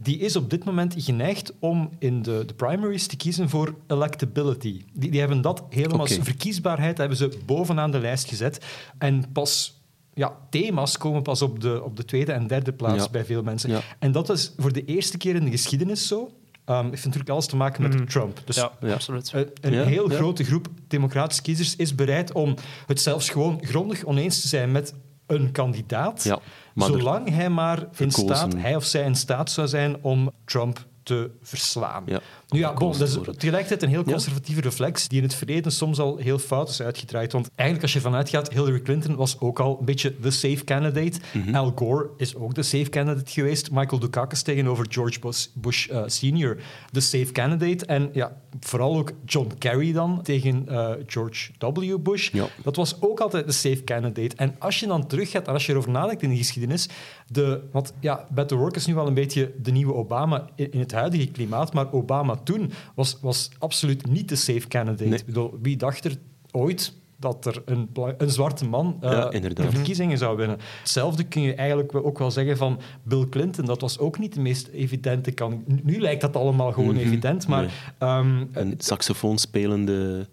die 0.00 0.18
is 0.18 0.36
op 0.36 0.50
dit 0.50 0.64
moment 0.64 0.94
geneigd 0.98 1.52
om 1.58 1.90
in 1.98 2.22
de, 2.22 2.42
de 2.46 2.54
primaries 2.54 3.06
te 3.06 3.16
kiezen 3.16 3.48
voor 3.48 3.74
electability. 3.86 4.84
Die, 4.92 5.10
die 5.10 5.20
hebben 5.20 5.40
dat 5.40 5.62
helemaal 5.70 6.00
Oké. 6.06 6.22
verkiesbaarheid 6.24 6.98
hebben 6.98 7.16
ze 7.16 7.38
bovenaan 7.46 7.90
de 7.90 7.98
lijst 7.98 8.28
gezet. 8.28 8.64
En 8.98 9.32
pas 9.32 9.80
ja, 10.14 10.36
thema's 10.50 10.98
komen 10.98 11.22
pas 11.22 11.42
op 11.42 11.60
de, 11.60 11.82
op 11.84 11.96
de 11.96 12.04
tweede 12.04 12.32
en 12.32 12.46
derde 12.46 12.72
plaats 12.72 13.04
Ja. 13.04 13.10
bij 13.10 13.24
veel 13.24 13.42
mensen. 13.42 13.70
Ja. 13.70 13.80
En 13.98 14.12
dat 14.12 14.30
is 14.30 14.52
voor 14.56 14.72
de 14.72 14.84
eerste 14.84 15.16
keer 15.16 15.34
in 15.34 15.44
de 15.44 15.50
geschiedenis 15.50 16.06
zo. 16.06 16.30
Um, 16.66 16.90
heeft 16.90 17.04
natuurlijk 17.04 17.30
alles 17.30 17.46
te 17.46 17.56
maken 17.56 17.82
met 17.82 18.10
Trump. 18.10 18.40
Dus 18.44 18.56
Ja, 18.56 18.72
Ja. 18.80 18.92
absoluut. 18.92 19.30
een, 19.32 19.50
een 19.60 19.72
Ja, 19.72 19.84
heel 19.84 20.10
ja. 20.10 20.16
grote 20.16 20.44
groep 20.44 20.68
democratische 20.88 21.42
kiezers 21.42 21.76
is 21.76 21.94
bereid 21.94 22.32
om 22.32 22.54
het 22.86 23.00
zelfs 23.00 23.30
gewoon 23.30 23.58
grondig 23.64 24.04
oneens 24.04 24.40
te 24.40 24.48
zijn 24.48 24.72
met 24.72 24.94
een 25.28 25.52
kandidaat, 25.52 26.22
Ja, 26.22 26.38
zolang 26.74 27.28
hij 27.30 27.48
maar 27.50 27.78
in 27.78 27.86
verkozen. 27.92 28.36
staat, 28.36 28.54
hij 28.56 28.76
of 28.76 28.84
zij 28.84 29.02
in 29.04 29.14
staat 29.14 29.50
zou 29.50 29.68
zijn 29.68 29.96
om 30.02 30.30
Trump 30.44 30.86
te 31.02 31.30
verslaan. 31.42 32.02
Ja, 32.06 32.20
nu 32.48 32.58
ja, 32.58 32.72
bon, 32.74 32.92
dat 32.98 33.08
is 33.08 33.18
tegelijkertijd 33.36 33.82
een 33.82 33.88
heel 33.88 34.02
Ja. 34.06 34.10
conservatieve 34.12 34.60
reflex 34.60 35.08
die 35.08 35.18
in 35.18 35.24
het 35.24 35.34
verleden 35.34 35.72
soms 35.72 35.98
al 35.98 36.16
heel 36.16 36.38
fout 36.38 36.68
is 36.68 36.82
uitgedraaid. 36.82 37.32
Want 37.32 37.50
eigenlijk 37.54 37.82
als 37.82 37.92
je 37.92 38.00
vanuit 38.08 38.28
gaat, 38.28 38.52
Hillary 38.52 38.80
Clinton 38.80 39.16
was 39.16 39.40
ook 39.40 39.60
al 39.60 39.76
een 39.78 39.84
beetje 39.84 40.14
de 40.20 40.30
safe 40.30 40.64
candidate. 40.64 41.18
Mhm. 41.32 41.54
Al 41.54 41.72
Gore 41.74 42.10
is 42.16 42.34
ook 42.36 42.54
de 42.54 42.62
safe 42.62 42.88
candidate 42.90 43.30
geweest. 43.30 43.70
Michael 43.70 44.00
Dukakis 44.00 44.42
tegenover 44.42 44.86
George 44.88 45.20
Bush, 45.20 45.46
Bush 45.54 45.88
eh, 45.88 46.02
senior, 46.06 46.56
de 46.90 47.00
safe 47.00 47.32
candidate. 47.32 47.86
En 47.86 48.10
ja, 48.12 48.36
vooral 48.60 48.96
ook 48.98 49.12
John 49.26 49.52
Kerry 49.58 49.92
dan 49.92 50.22
tegen 50.22 50.68
eh, 50.68 50.90
George 51.06 51.50
W. 51.58 51.96
Bush. 52.00 52.30
Ja. 52.32 52.46
Dat 52.62 52.76
was 52.76 53.02
ook 53.02 53.20
altijd 53.20 53.46
de 53.46 53.52
safe 53.52 53.84
candidate. 53.84 54.36
En 54.36 54.54
als 54.58 54.80
je 54.80 54.86
dan 54.86 55.06
teruggaat 55.06 55.46
en 55.46 55.52
als 55.52 55.66
je 55.66 55.72
erover 55.72 55.90
nadenkt 55.90 56.22
in 56.22 56.30
de 56.30 56.36
geschiedenis, 56.36 56.88
de, 57.26 57.60
want 57.72 57.92
ja, 58.00 58.26
Beto 58.30 58.54
O'Rourke 58.54 58.78
is 58.78 58.86
nu 58.86 58.94
wel 58.94 59.06
een 59.06 59.14
beetje 59.14 59.52
de 59.62 59.70
nieuwe 59.70 59.94
Obama 59.94 60.48
in, 60.54 60.72
in 60.72 60.78
het 60.80 60.92
huidige 60.92 61.26
klimaat, 61.26 61.72
maar 61.72 61.92
Obama 61.92 62.36
toen 62.44 62.72
was, 62.94 63.18
was 63.20 63.50
absoluut 63.58 64.06
niet 64.06 64.28
de 64.28 64.36
safe 64.36 64.68
candidate. 64.68 65.04
Nee. 65.08 65.18
Ik 65.18 65.26
bedoel, 65.26 65.58
wie 65.62 65.76
dacht 65.76 66.04
er 66.04 66.16
ooit 66.50 66.92
dat 67.20 67.46
er 67.46 67.62
een, 67.64 67.88
een 68.18 68.30
zwarte 68.30 68.64
man 68.64 68.96
Ja, 69.00 69.30
inderdaad. 69.30 69.66
de 69.70 69.72
verkiezingen 69.76 70.18
zou 70.18 70.36
winnen? 70.36 70.58
Hetzelfde 70.78 71.24
kun 71.24 71.42
je 71.42 71.54
eigenlijk 71.54 71.94
ook 71.94 72.18
wel 72.18 72.30
zeggen 72.30 72.56
van 72.56 72.80
Bill 73.02 73.26
Clinton. 73.28 73.64
Dat 73.64 73.80
was 73.80 73.98
ook 73.98 74.18
niet 74.18 74.34
de 74.34 74.40
meest 74.40 74.66
evidente 74.68 75.30
kandidaat. 75.30 75.84
Nu 75.84 76.00
lijkt 76.00 76.20
dat 76.20 76.36
allemaal 76.36 76.72
gewoon 76.72 76.94
Mhm. 76.94 77.04
evident, 77.04 77.46
maar 77.46 77.60
Nee. 77.62 77.70
ehm, 77.98 78.44
Een 78.52 78.74
saxofoon 78.78 79.38
spelende 79.38 80.28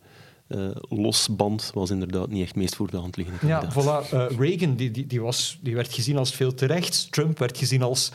eh, 0.47 0.59
losband 0.89 1.71
was 1.73 1.89
inderdaad 1.89 2.29
niet 2.29 2.41
echt 2.43 2.55
meest 2.55 2.75
voor 2.75 2.89
de 2.91 2.97
hand 2.97 3.17
liggende 3.17 3.47
Ja, 3.47 3.71
voilà. 3.73 4.09
Eh, 4.11 4.25
Reagan 4.37 4.75
die, 4.75 4.91
die, 4.91 5.07
die, 5.07 5.21
was, 5.21 5.59
die 5.61 5.75
werd 5.75 5.93
gezien 5.93 6.17
als 6.17 6.31
veel 6.31 6.53
te 6.53 6.65
rechts. 6.65 7.07
Trump 7.09 7.39
werd 7.39 7.57
gezien 7.57 7.81
als... 7.81 8.11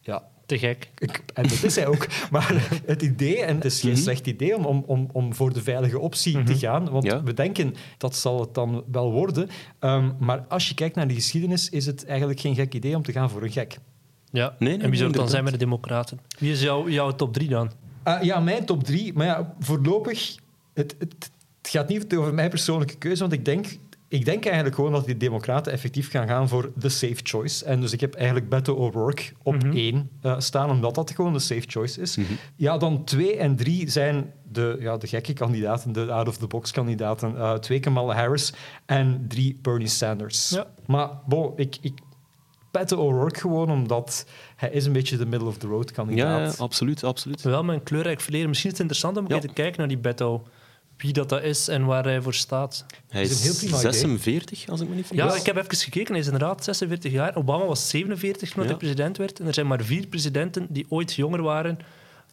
Ja, 0.00 0.22
Te 0.52 0.58
gek. 0.58 0.90
ik- 0.98 1.22
en 1.34 1.42
dat 1.42 1.62
is 1.62 1.74
hij 1.76 1.86
ook. 1.86 2.06
Maar 2.30 2.80
het 2.86 3.02
idee, 3.02 3.42
en 3.42 3.54
het 3.54 3.64
is 3.64 3.80
geen 3.80 3.90
Mhm. 3.92 4.00
slecht 4.00 4.26
idee 4.26 4.56
om, 4.56 4.64
om, 4.66 4.84
om, 4.86 5.08
om 5.12 5.34
voor 5.34 5.52
de 5.52 5.62
veilige 5.62 5.98
optie 5.98 6.42
te 6.42 6.58
gaan, 6.58 6.90
want 6.90 7.04
Ja. 7.04 7.22
we 7.22 7.34
denken 7.34 7.74
dat 7.98 8.16
zal 8.16 8.40
het 8.40 8.54
dan 8.54 8.84
wel 8.90 9.12
worden. 9.12 9.48
Ehm, 9.78 10.10
maar 10.18 10.44
als 10.48 10.68
je 10.68 10.74
kijkt 10.74 10.96
naar 10.96 11.08
de 11.08 11.14
geschiedenis, 11.14 11.68
is 11.70 11.86
het 11.86 12.04
eigenlijk 12.06 12.40
geen 12.40 12.54
gek 12.54 12.74
idee 12.74 12.96
om 12.96 13.02
te 13.02 13.12
gaan 13.12 13.30
voor 13.30 13.42
een 13.42 13.50
gek. 13.52 13.78
Ja. 14.30 14.54
Nee, 14.58 14.68
nee, 14.68 14.78
en 14.82 14.88
wie 14.88 14.98
zou 14.98 15.10
het 15.10 15.18
dan 15.18 15.28
zijn 15.28 15.44
met 15.44 15.52
de 15.52 15.58
Democraten? 15.58 16.18
Wie 16.38 16.52
is 16.52 16.62
jouw, 16.62 16.88
jouw 16.88 17.10
top 17.14 17.32
drie 17.32 17.48
dan? 17.48 17.70
Ah, 18.02 18.22
ja, 18.22 18.40
mijn 18.40 18.64
top 18.64 18.84
drie. 18.84 19.12
Maar 19.12 19.26
ja, 19.26 19.54
voorlopig... 19.58 20.34
Het, 20.74 20.94
het, 20.98 21.14
het 21.62 21.70
gaat 21.70 21.88
niet 21.88 22.16
over 22.16 22.34
mijn 22.34 22.50
persoonlijke 22.50 22.96
keuze, 22.96 23.20
want 23.20 23.32
ik 23.32 23.44
denk... 23.44 23.66
Ik 24.12 24.24
denk 24.24 24.44
eigenlijk 24.44 24.74
gewoon 24.74 24.92
dat 24.92 25.04
die 25.06 25.16
democraten 25.16 25.72
effectief 25.72 26.10
gaan 26.10 26.28
gaan 26.28 26.48
voor 26.48 26.70
de 26.74 26.88
safe 26.88 27.16
choice. 27.22 27.64
En 27.64 27.80
dus 27.80 27.92
ik 27.92 28.00
heb 28.00 28.14
eigenlijk 28.14 28.48
Beto 28.48 28.74
O'Rourke 28.74 29.22
op 29.42 29.56
één 29.72 30.10
eh, 30.22 30.34
staan, 30.38 30.70
omdat 30.70 30.94
dat 30.94 31.10
gewoon 31.10 31.32
de 31.32 31.38
safe 31.38 31.64
choice 31.66 32.00
is. 32.00 32.18
Ja, 32.56 32.78
dan 32.78 33.04
twee 33.04 33.36
en 33.36 33.56
drie 33.56 33.90
zijn 33.90 34.32
de, 34.52 34.76
ja, 34.80 34.96
de 34.96 35.06
gekke 35.06 35.32
kandidaten, 35.32 35.92
de 35.92 36.12
out-of-the-box 36.12 36.70
kandidaten. 36.70 37.36
Eh, 37.36 37.54
twee 37.54 37.80
Kamala 37.80 38.14
Harris 38.14 38.52
en 38.86 39.24
drie 39.28 39.58
Bernie 39.62 39.88
Sanders. 39.88 40.48
Ja. 40.50 40.66
Maar 40.86 41.08
bon, 41.26 41.52
ik... 41.56 41.76
ik 41.80 41.92
Beto 42.70 42.96
O'Rourke 42.96 43.40
gewoon, 43.40 43.70
omdat 43.70 44.26
hij 44.56 44.70
is 44.70 44.86
een 44.86 44.92
beetje 44.92 45.16
de 45.16 45.26
middle-of-the-road 45.26 45.90
kandidaat. 45.92 46.56
ja, 46.56 46.62
absoluut, 46.64 47.04
absoluut. 47.04 47.42
Wel 47.42 47.64
met 47.64 47.74
een 47.76 47.82
kleurrijk 47.82 48.20
verleden. 48.20 48.48
Misschien 48.48 48.70
is 48.70 48.78
het 48.78 48.86
interessant 48.90 49.16
om 49.16 49.24
een 49.24 49.34
Ja. 49.34 49.38
keer 49.40 49.48
te 49.48 49.54
kijken 49.54 49.78
naar 49.78 49.88
die 49.88 49.98
Beto. 49.98 50.46
Wie 51.02 51.12
dat, 51.12 51.28
dat 51.28 51.42
is 51.42 51.68
en 51.68 51.84
waar 51.84 52.04
hij 52.04 52.20
voor 52.22 52.34
staat. 52.34 52.84
Hij 53.08 53.22
is 53.22 53.30
een 53.30 53.36
is, 53.36 53.42
heel 53.42 53.54
prima 53.54 53.78
idee. 53.78 53.92
46, 53.92 54.68
als 54.68 54.80
ik 54.80 54.88
me 54.88 54.94
niet 54.94 55.06
vergis. 55.06 55.24
Ja, 55.24 55.34
ik 55.36 55.46
heb 55.46 55.56
even 55.56 55.76
gekeken. 55.76 56.10
Hij 56.10 56.20
is 56.20 56.26
inderdaad 56.26 56.64
46 56.64 57.12
jaar. 57.12 57.36
Obama 57.36 57.64
was 57.66 57.88
47 57.88 58.50
toen 58.50 58.62
Ja. 58.62 58.68
hij 58.68 58.78
president 58.78 59.16
werd. 59.16 59.40
En 59.40 59.46
er 59.46 59.54
zijn 59.54 59.66
maar 59.66 59.82
vier 59.82 60.06
presidenten 60.06 60.66
die 60.70 60.86
ooit 60.88 61.12
jonger 61.14 61.42
waren 61.42 61.78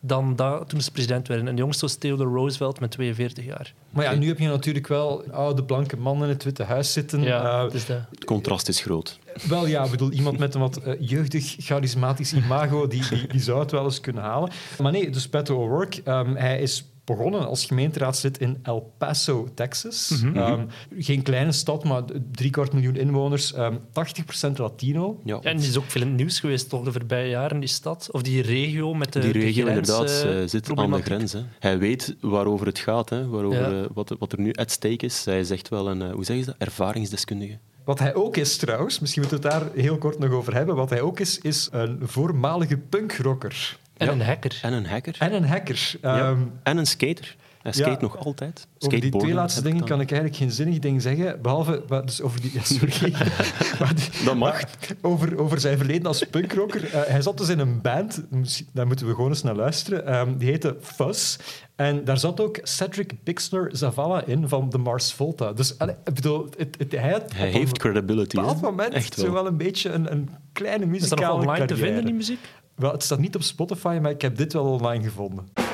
dan 0.02 0.36
dat, 0.36 0.70
toen 0.70 0.82
ze 0.82 0.92
president 0.92 1.28
werden. 1.28 1.48
En 1.48 1.56
de 1.56 1.62
jongste 1.62 1.86
was 1.86 1.96
Theodore 1.96 2.30
Roosevelt 2.30 2.80
met 2.80 2.92
42 2.92 3.46
jaar. 3.46 3.74
Maar 3.90 4.04
ja, 4.06 4.14
nu 4.16 4.28
heb 4.28 4.40
je 4.40 4.48
natuurlijk 4.48 4.88
wel 4.88 5.24
oude 5.32 5.64
blanke 5.64 5.98
man 5.98 6.24
in 6.24 6.30
het 6.30 6.44
Witte 6.44 6.64
Huis 6.64 6.94
zitten. 6.94 7.22
Ja, 7.22 7.64
Eh, 7.66 7.72
dus 7.72 7.86
dat. 7.86 7.98
Het 8.12 8.26
contrast 8.26 8.68
is 8.68 8.82
groot. 8.82 9.20
Wel 9.48 9.68
ja, 9.68 9.84
ik 9.84 9.92
bedoel, 9.92 10.12
iemand 10.12 10.38
met 10.38 10.54
een 10.54 10.62
wat 10.62 10.78
eh, 10.78 10.94
jeugdig, 11.00 11.56
charismatisch 11.60 12.34
imago, 12.34 12.88
die, 12.88 13.08
die, 13.10 13.28
die 13.28 13.42
zou 13.42 13.60
het 13.60 13.72
wel 13.72 13.84
eens 13.84 14.00
kunnen 14.02 14.24
halen. 14.24 14.52
Maar 14.82 14.92
nee, 14.92 15.10
dus 15.10 15.30
Beto 15.30 15.56
O'Rourke, 15.64 16.02
ehm, 16.04 16.36
hij 16.36 16.60
is 16.62 16.86
begonnen 17.16 17.48
als 17.48 17.66
gemeenteraadslid 17.66 18.38
in 18.40 18.58
El 18.64 18.94
Paso, 18.98 19.48
Texas. 19.54 20.24
Ehm, 20.34 20.66
geen 20.98 21.22
kleine 21.22 21.52
stad, 21.52 21.84
maar 21.84 22.04
drie 22.32 22.50
kwart 22.52 22.74
miljoen 22.74 22.96
inwoners, 22.96 23.54
ehm 23.54 23.76
80% 23.92 24.58
Latino. 24.58 25.22
Ja, 25.24 25.40
en 25.42 25.58
die 25.58 25.68
is 25.70 25.78
ook 25.78 25.84
veel 25.88 26.02
in 26.02 26.08
het 26.08 26.18
nieuws 26.18 26.40
geweest 26.40 26.70
toch 26.70 26.84
de 26.84 26.92
voorbije 26.92 27.30
jaren, 27.30 27.60
die 27.60 27.70
stad. 27.70 28.10
Of 28.12 28.22
die 28.22 28.42
regio 28.42 28.94
met 28.94 29.14
de 29.14 29.20
die 29.20 29.34
de 29.34 29.40
regio 29.40 29.66
grens, 29.66 29.90
inderdaad 29.90 30.24
eh, 30.24 30.42
eh, 30.42 30.50
zit 30.50 30.76
aan 30.78 30.92
de 30.92 31.02
grens. 31.02 31.34
Hè. 31.34 31.42
Hij 31.60 31.78
weet 31.78 32.16
waarover 32.22 32.66
het 32.66 32.80
gaat, 32.80 33.10
hè, 33.10 33.28
waarover, 33.28 33.76
Ja. 33.76 33.82
eh, 33.84 33.90
wat, 33.94 34.16
wat 34.20 34.32
er 34.32 34.40
nu 34.40 34.54
at 34.54 34.72
stake 34.72 35.06
is. 35.06 35.26
Hij 35.26 35.40
is 35.40 35.50
echt 35.52 35.70
wel 35.70 35.90
een, 35.90 36.02
eh, 36.02 36.12
hoe 36.12 36.26
zeg 36.26 36.38
je 36.38 36.46
dat, 36.46 36.56
ervaringsdeskundige. 36.58 37.58
Wat 37.86 38.00
hij 38.00 38.16
ook 38.16 38.38
is 38.38 38.58
trouwens, 38.58 39.00
misschien 39.00 39.22
moeten 39.22 39.42
we 39.42 39.48
het 39.48 39.60
daar 39.60 39.70
heel 39.84 39.98
kort 39.98 40.20
nog 40.20 40.32
over 40.32 40.54
hebben. 40.54 40.76
Wat 40.76 40.90
hij 40.90 41.02
ook 41.02 41.20
is, 41.20 41.38
is 41.40 41.68
een 41.72 42.00
voormalige 42.02 42.78
punkrocker. 42.78 43.78
En 44.00 44.06
Ja. 44.08 44.12
een 44.14 44.22
hacker. 44.22 44.60
En 44.62 44.74
een 44.74 44.86
hacker. 44.86 45.16
En 45.20 45.34
een 45.34 45.46
hacker. 45.46 45.94
Ja. 46.02 46.18
Ehm, 46.30 46.42
En 46.64 46.78
een 46.78 46.86
skater. 46.86 47.36
Hij 47.62 47.72
Ja. 47.76 47.84
skate 47.84 48.02
nog 48.04 48.18
altijd. 48.18 48.68
Over 48.80 49.02
die 49.02 49.12
twee 49.18 49.34
laatste 49.34 49.62
dingen 49.62 49.84
kan 49.86 50.02
ik 50.02 50.12
eigenlijk 50.12 50.42
geen 50.42 50.52
zinnig 50.52 50.80
ding 50.80 51.02
zeggen, 51.02 51.42
behalve... 51.42 51.84
maar 51.88 52.06
Dus 52.06 52.22
over 52.22 52.42
die, 52.42 52.52
ja, 52.58 52.64
sorry. 52.64 53.12
Maar 53.80 53.96
die- 53.96 54.24
Dat 54.26 54.36
mag. 54.36 54.52
maar 54.62 54.68
over, 55.02 55.40
over 55.40 55.60
zijn 55.60 55.78
verleden 55.78 56.06
als 56.08 56.24
punkrocker. 56.32 56.86
Eh, 56.94 57.02
hij 57.08 57.22
zat 57.22 57.38
dus 57.38 57.50
in 57.50 57.60
een 57.60 57.82
band, 57.82 58.24
daar 58.74 58.88
moeten 58.88 59.08
we 59.08 59.14
gewoon 59.14 59.30
eens 59.30 59.44
naar 59.44 59.56
luisteren, 59.56 60.06
ehm, 60.06 60.38
die 60.38 60.50
heette 60.50 60.78
Fuzz. 60.82 61.38
En 61.76 62.04
daar 62.04 62.18
zat 62.18 62.40
ook 62.42 62.60
Cedric 62.64 63.14
Bixler 63.24 63.70
Zavala 63.72 64.24
in 64.26 64.48
van 64.50 64.70
de 64.70 64.78
Mars 64.78 65.14
Volta. 65.14 65.54
Dus 65.54 65.78
allee, 65.78 65.96
ik 66.04 66.14
bedoel, 66.14 66.48
het, 66.58 66.76
het, 66.78 66.92
hij 66.92 67.12
had 67.12 67.34
Hij 67.34 67.48
op 67.48 67.54
een 67.54 67.60
heeft 67.60 67.78
credibility. 67.78 68.36
bepaald 68.36 68.62
moment 68.62 68.94
Echt 68.94 69.14
zo 69.14 69.24
wel. 69.24 69.34
wel 69.34 69.48
een 69.48 69.58
beetje 69.58 69.90
een, 69.90 70.12
een 70.12 70.30
kleine 70.54 70.86
Is 70.86 70.90
dat 70.92 71.00
muzikale 71.02 71.32
nog 71.38 71.42
online 71.46 71.66
te 71.66 71.76
vinden, 71.76 72.06
die 72.06 72.14
muziek? 72.14 72.40
Wel, 72.80 72.92
het 72.92 73.04
staat 73.04 73.20
niet 73.20 73.36
op 73.36 73.42
Spotify, 73.42 74.00
maar 74.02 74.12
ik 74.12 74.22
heb 74.22 74.38
dit 74.38 74.54
wel 74.54 74.66
online 74.66 75.04
gevonden. 75.04 75.69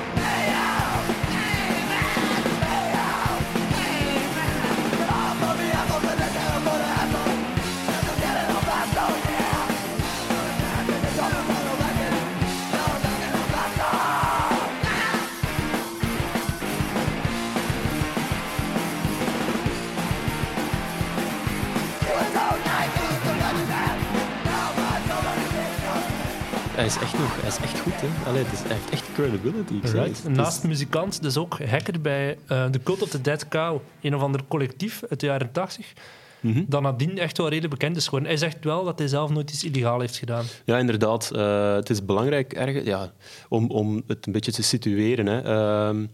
Hij 26.86 26.94
is 26.94 27.00
echt 27.02 27.18
nog, 27.18 27.40
hij 27.40 27.48
is 27.48 27.56
echt 27.56 27.80
goed. 27.80 27.92
Hè. 27.96 28.28
Allee, 28.30 28.44
het 28.44 28.52
is, 28.52 28.58
hij 28.58 28.72
heeft 28.76 28.90
echt 28.90 29.12
credibility. 29.14 29.74
Ik 29.74 29.82
het. 29.82 30.22
En 30.24 30.32
Naast 30.32 30.64
muzikant, 30.64 31.22
dus 31.22 31.36
ook 31.36 31.58
hacker 31.64 32.00
bij 32.00 32.38
eh 32.46 32.64
The 32.64 32.80
Cult 32.82 33.02
of 33.02 33.08
the 33.08 33.20
Dead 33.20 33.48
Cow, 33.48 33.80
een 34.00 34.14
of 34.14 34.22
ander 34.22 34.40
collectief 34.48 35.02
uit 35.08 35.20
de 35.20 35.26
jaren 35.26 35.52
80, 35.52 35.92
Mhm. 36.40 36.64
dat 36.68 36.82
nadien 36.82 37.18
echt 37.18 37.38
wel 37.38 37.48
redelijk 37.48 37.72
bekend 37.74 37.96
is 37.96 38.04
geworden. 38.04 38.28
Hij 38.28 38.38
zegt 38.38 38.64
wel 38.64 38.84
dat 38.84 38.98
hij 38.98 39.08
zelf 39.08 39.30
nooit 39.30 39.50
iets 39.50 39.64
illegaal 39.64 40.00
heeft 40.00 40.16
gedaan. 40.16 40.44
Ja, 40.64 40.78
inderdaad. 40.78 41.30
Eh, 41.30 41.74
het 41.74 41.90
is 41.90 42.04
belangrijk 42.04 42.52
ergens, 42.52 42.84
ja, 42.84 43.12
om, 43.48 43.70
om 43.70 44.02
het 44.06 44.26
een 44.26 44.32
beetje 44.32 44.52
te 44.52 44.62
situeren. 44.62 45.26
Hè. 45.26 45.40
Ehm, 45.42 46.06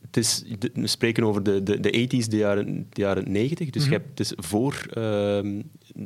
het 0.00 0.16
is, 0.16 0.44
we 0.74 0.86
spreken 0.86 1.24
over 1.24 1.42
de, 1.42 1.62
de, 1.62 1.80
de 1.80 1.90
80s, 1.90 2.28
de 2.28 2.36
jaren, 2.36 2.86
de 2.90 3.00
jaren 3.00 3.32
90. 3.32 3.70
Dus 3.70 3.84
je 3.84 3.90
hebt, 3.90 4.08
het 4.08 4.20
is 4.20 4.32
voor 4.36 4.86
ehm, 4.90 5.60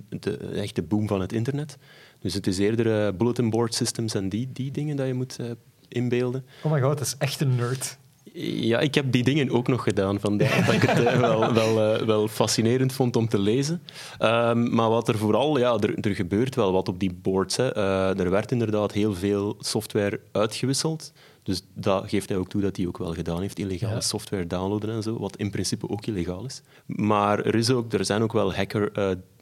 de 0.08 0.36
echte 0.36 0.82
boom 0.82 1.08
van 1.08 1.20
het 1.20 1.32
internet. 1.32 1.76
Dus 2.18 2.34
het 2.34 2.46
is 2.46 2.58
eerder 2.58 3.06
eh, 3.06 3.12
bulletin 3.16 3.50
board 3.50 3.74
systems 3.74 4.14
en 4.14 4.28
die, 4.28 4.48
die 4.52 4.70
dingen 4.70 4.96
dat 4.96 5.06
je 5.06 5.14
moet 5.14 5.36
eh, 5.38 5.50
inbeelden. 5.88 6.44
Oh 6.62 6.72
my 6.72 6.80
god, 6.80 6.98
dat 6.98 7.06
is 7.06 7.14
echt 7.18 7.40
een 7.40 7.54
nerd. 7.54 7.98
Ja, 8.42 8.78
ik 8.78 8.94
heb 8.94 9.12
die 9.12 9.24
dingen 9.24 9.50
ook 9.50 9.68
nog 9.68 9.82
gedaan. 9.82 10.20
Vandaar 10.20 10.64
dat 10.66 10.74
ik 10.74 10.82
het 10.82 11.04
eh, 11.06 11.20
wel, 11.28 11.52
wel, 11.52 11.94
eh, 11.94 12.06
wel 12.06 12.28
fascinerend 12.28 12.92
vond 12.92 13.16
om 13.16 13.28
te 13.28 13.38
lezen. 13.38 13.82
Ehm, 14.18 14.74
maar 14.74 14.88
wat 14.88 15.08
er 15.08 15.18
vooral, 15.18 15.58
ja, 15.58 15.76
er, 15.78 15.98
er 15.98 16.14
gebeurt 16.14 16.54
wel 16.54 16.72
wat 16.72 16.88
op 16.88 17.00
die 17.00 17.12
boards. 17.22 17.56
Hè. 17.56 17.74
Eh, 17.74 18.18
er 18.20 18.30
werd 18.30 18.52
inderdaad 18.52 18.92
heel 18.92 19.14
veel 19.14 19.56
software 19.58 20.20
uitgewisseld. 20.32 21.12
Dus 21.42 21.62
dat 21.74 22.08
geeft 22.08 22.28
hij 22.28 22.38
ook 22.38 22.48
toe 22.48 22.60
dat 22.60 22.76
hij 22.76 22.86
ook 22.86 22.98
wel 22.98 23.12
gedaan 23.14 23.40
heeft, 23.40 23.58
illegale 23.58 23.94
Ja. 23.94 24.00
software 24.00 24.46
downloaden 24.46 24.90
en 24.90 25.02
zo, 25.02 25.18
wat 25.18 25.36
in 25.36 25.50
principe 25.50 25.88
ook 25.88 26.06
illegaal 26.06 26.44
is. 26.44 26.62
Maar 26.86 27.40
er, 27.44 27.54
is 27.54 27.70
ook, 27.70 27.92
er 27.92 28.04
zijn 28.04 28.22
ook 28.22 28.32
wel 28.32 28.52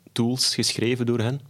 hacker-tools 0.08 0.54
geschreven 0.54 1.06
door 1.06 1.18
hen 1.18 1.40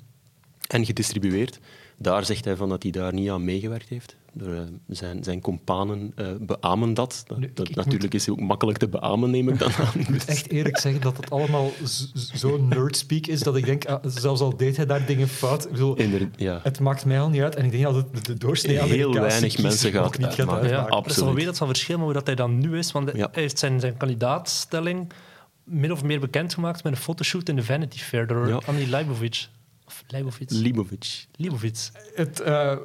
en 0.68 0.84
gedistribueerd. 0.84 1.58
Daar 2.00 2.24
zegt 2.24 2.44
hij 2.44 2.56
van 2.56 2.68
dat 2.68 2.82
hij 2.82 2.92
daar 2.92 3.12
niet 3.12 3.30
aan 3.30 3.44
meegewerkt 3.44 3.88
heeft. 3.88 4.16
Er, 4.40 4.54
eh, 4.56 4.62
zijn, 4.88 5.24
zijn 5.24 5.40
companen 5.40 6.12
eh, 6.16 6.26
beamen 6.40 6.94
dat. 6.94 7.24
dat, 7.26 7.40
dat 7.54 7.74
natuurlijk 7.74 8.14
is 8.14 8.26
hij 8.26 8.34
ook 8.34 8.40
makkelijk 8.40 8.78
te 8.78 8.88
beamen, 8.88 9.30
neem 9.30 9.48
ik 9.48 9.58
dan 9.58 9.72
aan. 9.72 9.92
Ik 10.00 10.08
moet 10.08 10.24
echt 10.24 10.50
eerlijk 10.50 10.78
zeggen 10.78 11.00
dat 11.00 11.16
het 11.16 11.30
allemaal 11.30 11.70
zo 12.34 12.56
nerdspeak 12.56 13.26
is 13.26 13.40
dat 13.40 13.56
ik 13.56 13.64
denk, 13.64 13.84
ah, 13.86 14.04
zelfs 14.06 14.40
al 14.40 14.56
deed 14.56 14.76
hij 14.76 14.86
daar 14.86 15.06
dingen 15.06 15.28
fout, 15.28 15.64
ik 15.64 15.70
bedoel, 15.70 15.96
Inder- 15.96 16.28
ja. 16.36 16.60
het 16.62 16.80
maakt 16.80 17.04
mij 17.04 17.20
al 17.20 17.28
niet 17.28 17.40
uit. 17.42 17.54
En 17.56 17.64
ik 17.64 17.70
denk 17.70 17.82
dat 17.82 17.94
het 17.94 18.24
de 18.24 18.34
doorsnee 18.34 18.82
Heel 18.82 19.12
weinig 19.12 19.62
mensen 19.62 19.92
gaat 19.92 20.18
niet 20.18 20.26
gaat 20.26 20.38
uitmaken. 20.38 20.68
Ja, 20.68 20.76
dat 20.76 20.88
is 20.88 20.94
absoluut. 20.94 21.34
wereld 21.34 21.56
van 21.56 21.66
verschil, 21.66 21.96
maar 21.96 22.04
hoe 22.04 22.14
dat 22.14 22.26
hij 22.26 22.34
dan 22.34 22.58
nu 22.58 22.78
is. 22.78 22.92
Want 22.92 23.10
Ja. 23.14 23.28
hij 23.32 23.42
heeft 23.42 23.58
zijn, 23.58 23.80
zijn 23.80 23.96
kandidaatstelling 23.96 25.12
min 25.68 25.92
of 25.92 26.02
meer 26.04 26.20
bekendgemaakt 26.20 26.82
met 26.84 26.92
een 26.92 26.98
fotoshoot 26.98 27.48
in 27.48 27.56
de 27.56 27.64
Vanity 27.64 27.98
Fair 27.98 28.26
door 28.26 28.48
Ja. 28.48 28.60
Annie 28.66 28.88
Leibovitz. 28.88 29.48
Of 29.86 30.02
Leibovitz? 30.06 30.52
Libovic. 30.52 31.26
Leibovitz. 31.36 31.90
Het, 32.14 32.40
eh, 32.40 32.76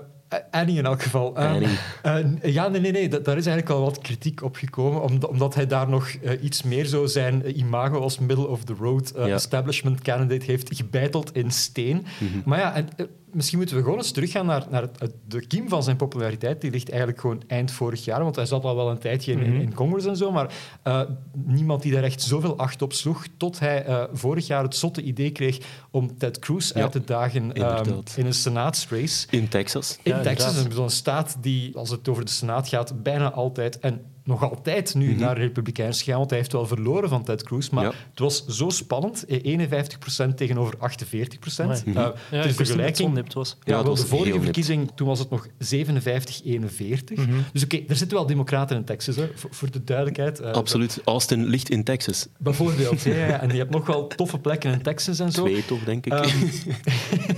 Annie 0.52 0.78
in 0.78 0.86
elk 0.86 1.02
geval. 1.02 1.36
Eh, 1.36 1.52
Annie. 1.52 1.68
eh, 2.04 2.54
ja, 2.54 2.68
nee, 2.68 2.82
nee, 2.82 2.92
nee. 2.92 3.10
da- 3.10 3.20
Daar 3.20 3.38
is 3.38 3.46
eigenlijk 3.46 3.78
al 3.80 3.86
wat 3.86 4.00
kritiek 4.02 4.42
op 4.44 4.56
gekomen, 4.56 5.02
omdat, 5.04 5.30
omdat 5.30 5.56
hij 5.56 5.68
daar 5.68 5.90
nog 5.90 6.10
iets 6.42 6.64
meer 6.64 6.86
zo 6.86 7.06
zijn 7.06 7.58
imago 7.60 8.00
als 8.00 8.20
middle-of-the-road 8.20 9.10
eh, 9.12 9.28
Ja. 9.28 9.34
establishment 9.34 10.02
candidate 10.02 10.46
heeft 10.46 10.76
gebeiteld 10.76 11.36
in 11.36 11.52
steen. 11.52 12.06
Mhm. 12.20 12.42
Maar 12.46 12.60
ja, 12.60 12.74
en, 12.76 12.88
misschien 13.34 13.58
moeten 13.58 13.76
we 13.76 13.84
gewoon 13.84 13.98
eens 13.98 14.12
teruggaan 14.12 14.46
naar, 14.46 14.66
naar 14.70 14.82
het, 14.82 15.14
de 15.28 15.48
kiem 15.48 15.70
van 15.70 15.84
zijn 15.84 15.96
populariteit. 15.96 16.62
Die 16.62 16.72
ligt 16.72 16.90
eigenlijk 16.90 17.20
gewoon 17.22 17.44
eind 17.48 17.72
vorig 17.72 18.06
jaar, 18.06 18.24
want 18.24 18.36
hij 18.36 18.46
zat 18.46 18.64
al 18.64 18.76
wel 18.76 18.90
een 18.90 18.98
tijdje 19.00 19.32
in, 19.32 19.40
in, 19.40 19.52
Mhm. 19.54 19.62
in 19.62 19.74
Congress 19.74 20.06
en 20.08 20.18
zo, 20.18 20.32
maar 20.32 20.54
eh, 20.84 21.02
niemand 21.46 21.82
die 21.82 21.92
daar 21.92 22.04
echt 22.04 22.22
zoveel 22.22 22.58
acht 22.58 22.82
op 22.82 22.94
sloeg, 22.94 23.26
tot 23.38 23.60
hij 23.60 23.86
eh, 23.86 24.04
vorig 24.14 24.48
jaar 24.48 24.64
het 24.64 24.76
zotte 24.76 25.02
idee 25.02 25.32
kreeg 25.32 25.58
om 25.92 26.18
Ted 26.18 26.40
Cruz 26.40 26.72
Ja, 26.74 26.82
uit 26.82 26.92
te 26.92 27.04
dagen 27.04 27.54
ehm, 27.54 27.92
in 28.16 28.26
een 28.26 28.34
senaatsrace. 28.34 29.28
In 29.30 29.48
Texas. 29.48 29.98
In 30.04 30.12
Ja, 30.16 30.22
Texas, 30.22 30.58
een- 30.64 30.72
zo'n 30.72 30.90
staat 30.90 31.38
die, 31.42 31.78
als 31.78 31.90
het 31.90 32.08
over 32.08 32.26
de 32.26 32.32
Senaat 32.32 32.68
gaat, 32.68 33.04
bijna 33.04 33.32
altijd 33.32 33.80
en 33.80 34.02
nog 34.24 34.44
altijd 34.50 34.96
nu 34.96 35.10
Mhm. 35.12 35.20
naar 35.20 35.38
Republikeins 35.38 36.02
gaat. 36.04 36.18
Want 36.18 36.30
hij 36.30 36.40
heeft 36.40 36.52
wel 36.52 36.66
verloren 36.68 37.10
van 37.10 37.24
Ted 37.24 37.44
Cruz. 37.44 37.70
Maar 37.70 37.84
Ja. 37.84 37.92
het 38.10 38.20
was 38.20 38.46
zo 38.46 38.70
spannend. 38.70 39.26
eh, 39.26 39.40
51% 39.44 40.38
tegenover 40.38 40.76
48%. 40.78 41.70
Amai. 41.70 41.80
Eh, 41.86 41.94
Mhm. 41.94 41.98
Ja, 42.00 42.12
dat 42.32 42.44
het 42.44 42.50
zo 42.50 42.64
vergelijking... 42.64 43.14
nipt 43.14 43.34
was. 43.34 43.58
Ja, 43.64 43.78
Ja, 43.78 43.84
was 43.84 44.00
de 44.02 44.08
vorige 44.08 44.30
nipt. 44.32 44.44
verkiezing, 44.44 44.92
toen 44.96 45.08
was 45.08 45.20
het 45.20 45.30
nog 45.30 45.48
57-41. 45.58 47.18
Mhm. 47.18 47.38
Dus 47.54 47.64
oké, 47.64 47.80
er 47.88 47.96
zitten 47.96 48.18
wel 48.18 48.26
democraten 48.26 48.78
in 48.78 48.84
Texas, 48.84 49.16
hè, 49.16 49.28
voor, 49.36 49.50
voor 49.54 49.72
de 49.72 49.84
duidelijkheid. 49.84 50.40
Eh, 50.40 50.52
Absoluut. 50.52 51.02
Austin 51.06 51.46
ligt 51.46 51.70
in 51.70 51.84
Texas. 51.84 52.28
Bijvoorbeeld, 52.38 53.02
ja, 53.02 53.14
ja, 53.16 53.42
en 53.42 53.50
je 53.50 53.58
hebt 53.58 53.70
nog 53.72 53.86
wel 53.86 54.08
toffe 54.08 54.40
plekken 54.40 54.72
in 54.72 54.82
Texas 54.82 55.20
en 55.20 55.32
zo. 55.32 55.44
Twee 55.44 55.66
toch, 55.66 55.84
denk 55.84 56.06
ik. 56.06 56.14
Ehm, 56.14 56.30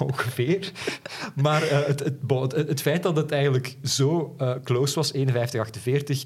ongeveer. 0.10 0.72
Maar 1.34 1.62
eh, 1.62 1.86
het, 1.86 1.98
het, 2.00 2.14
het, 2.68 2.80
feit 2.80 3.02
dat 3.02 3.16
het 3.16 3.30
eigenlijk 3.32 3.76
zo 3.84 4.34
eh, 4.38 4.50
close 4.64 4.94
was, 4.94 5.12
51-48, 5.16 5.20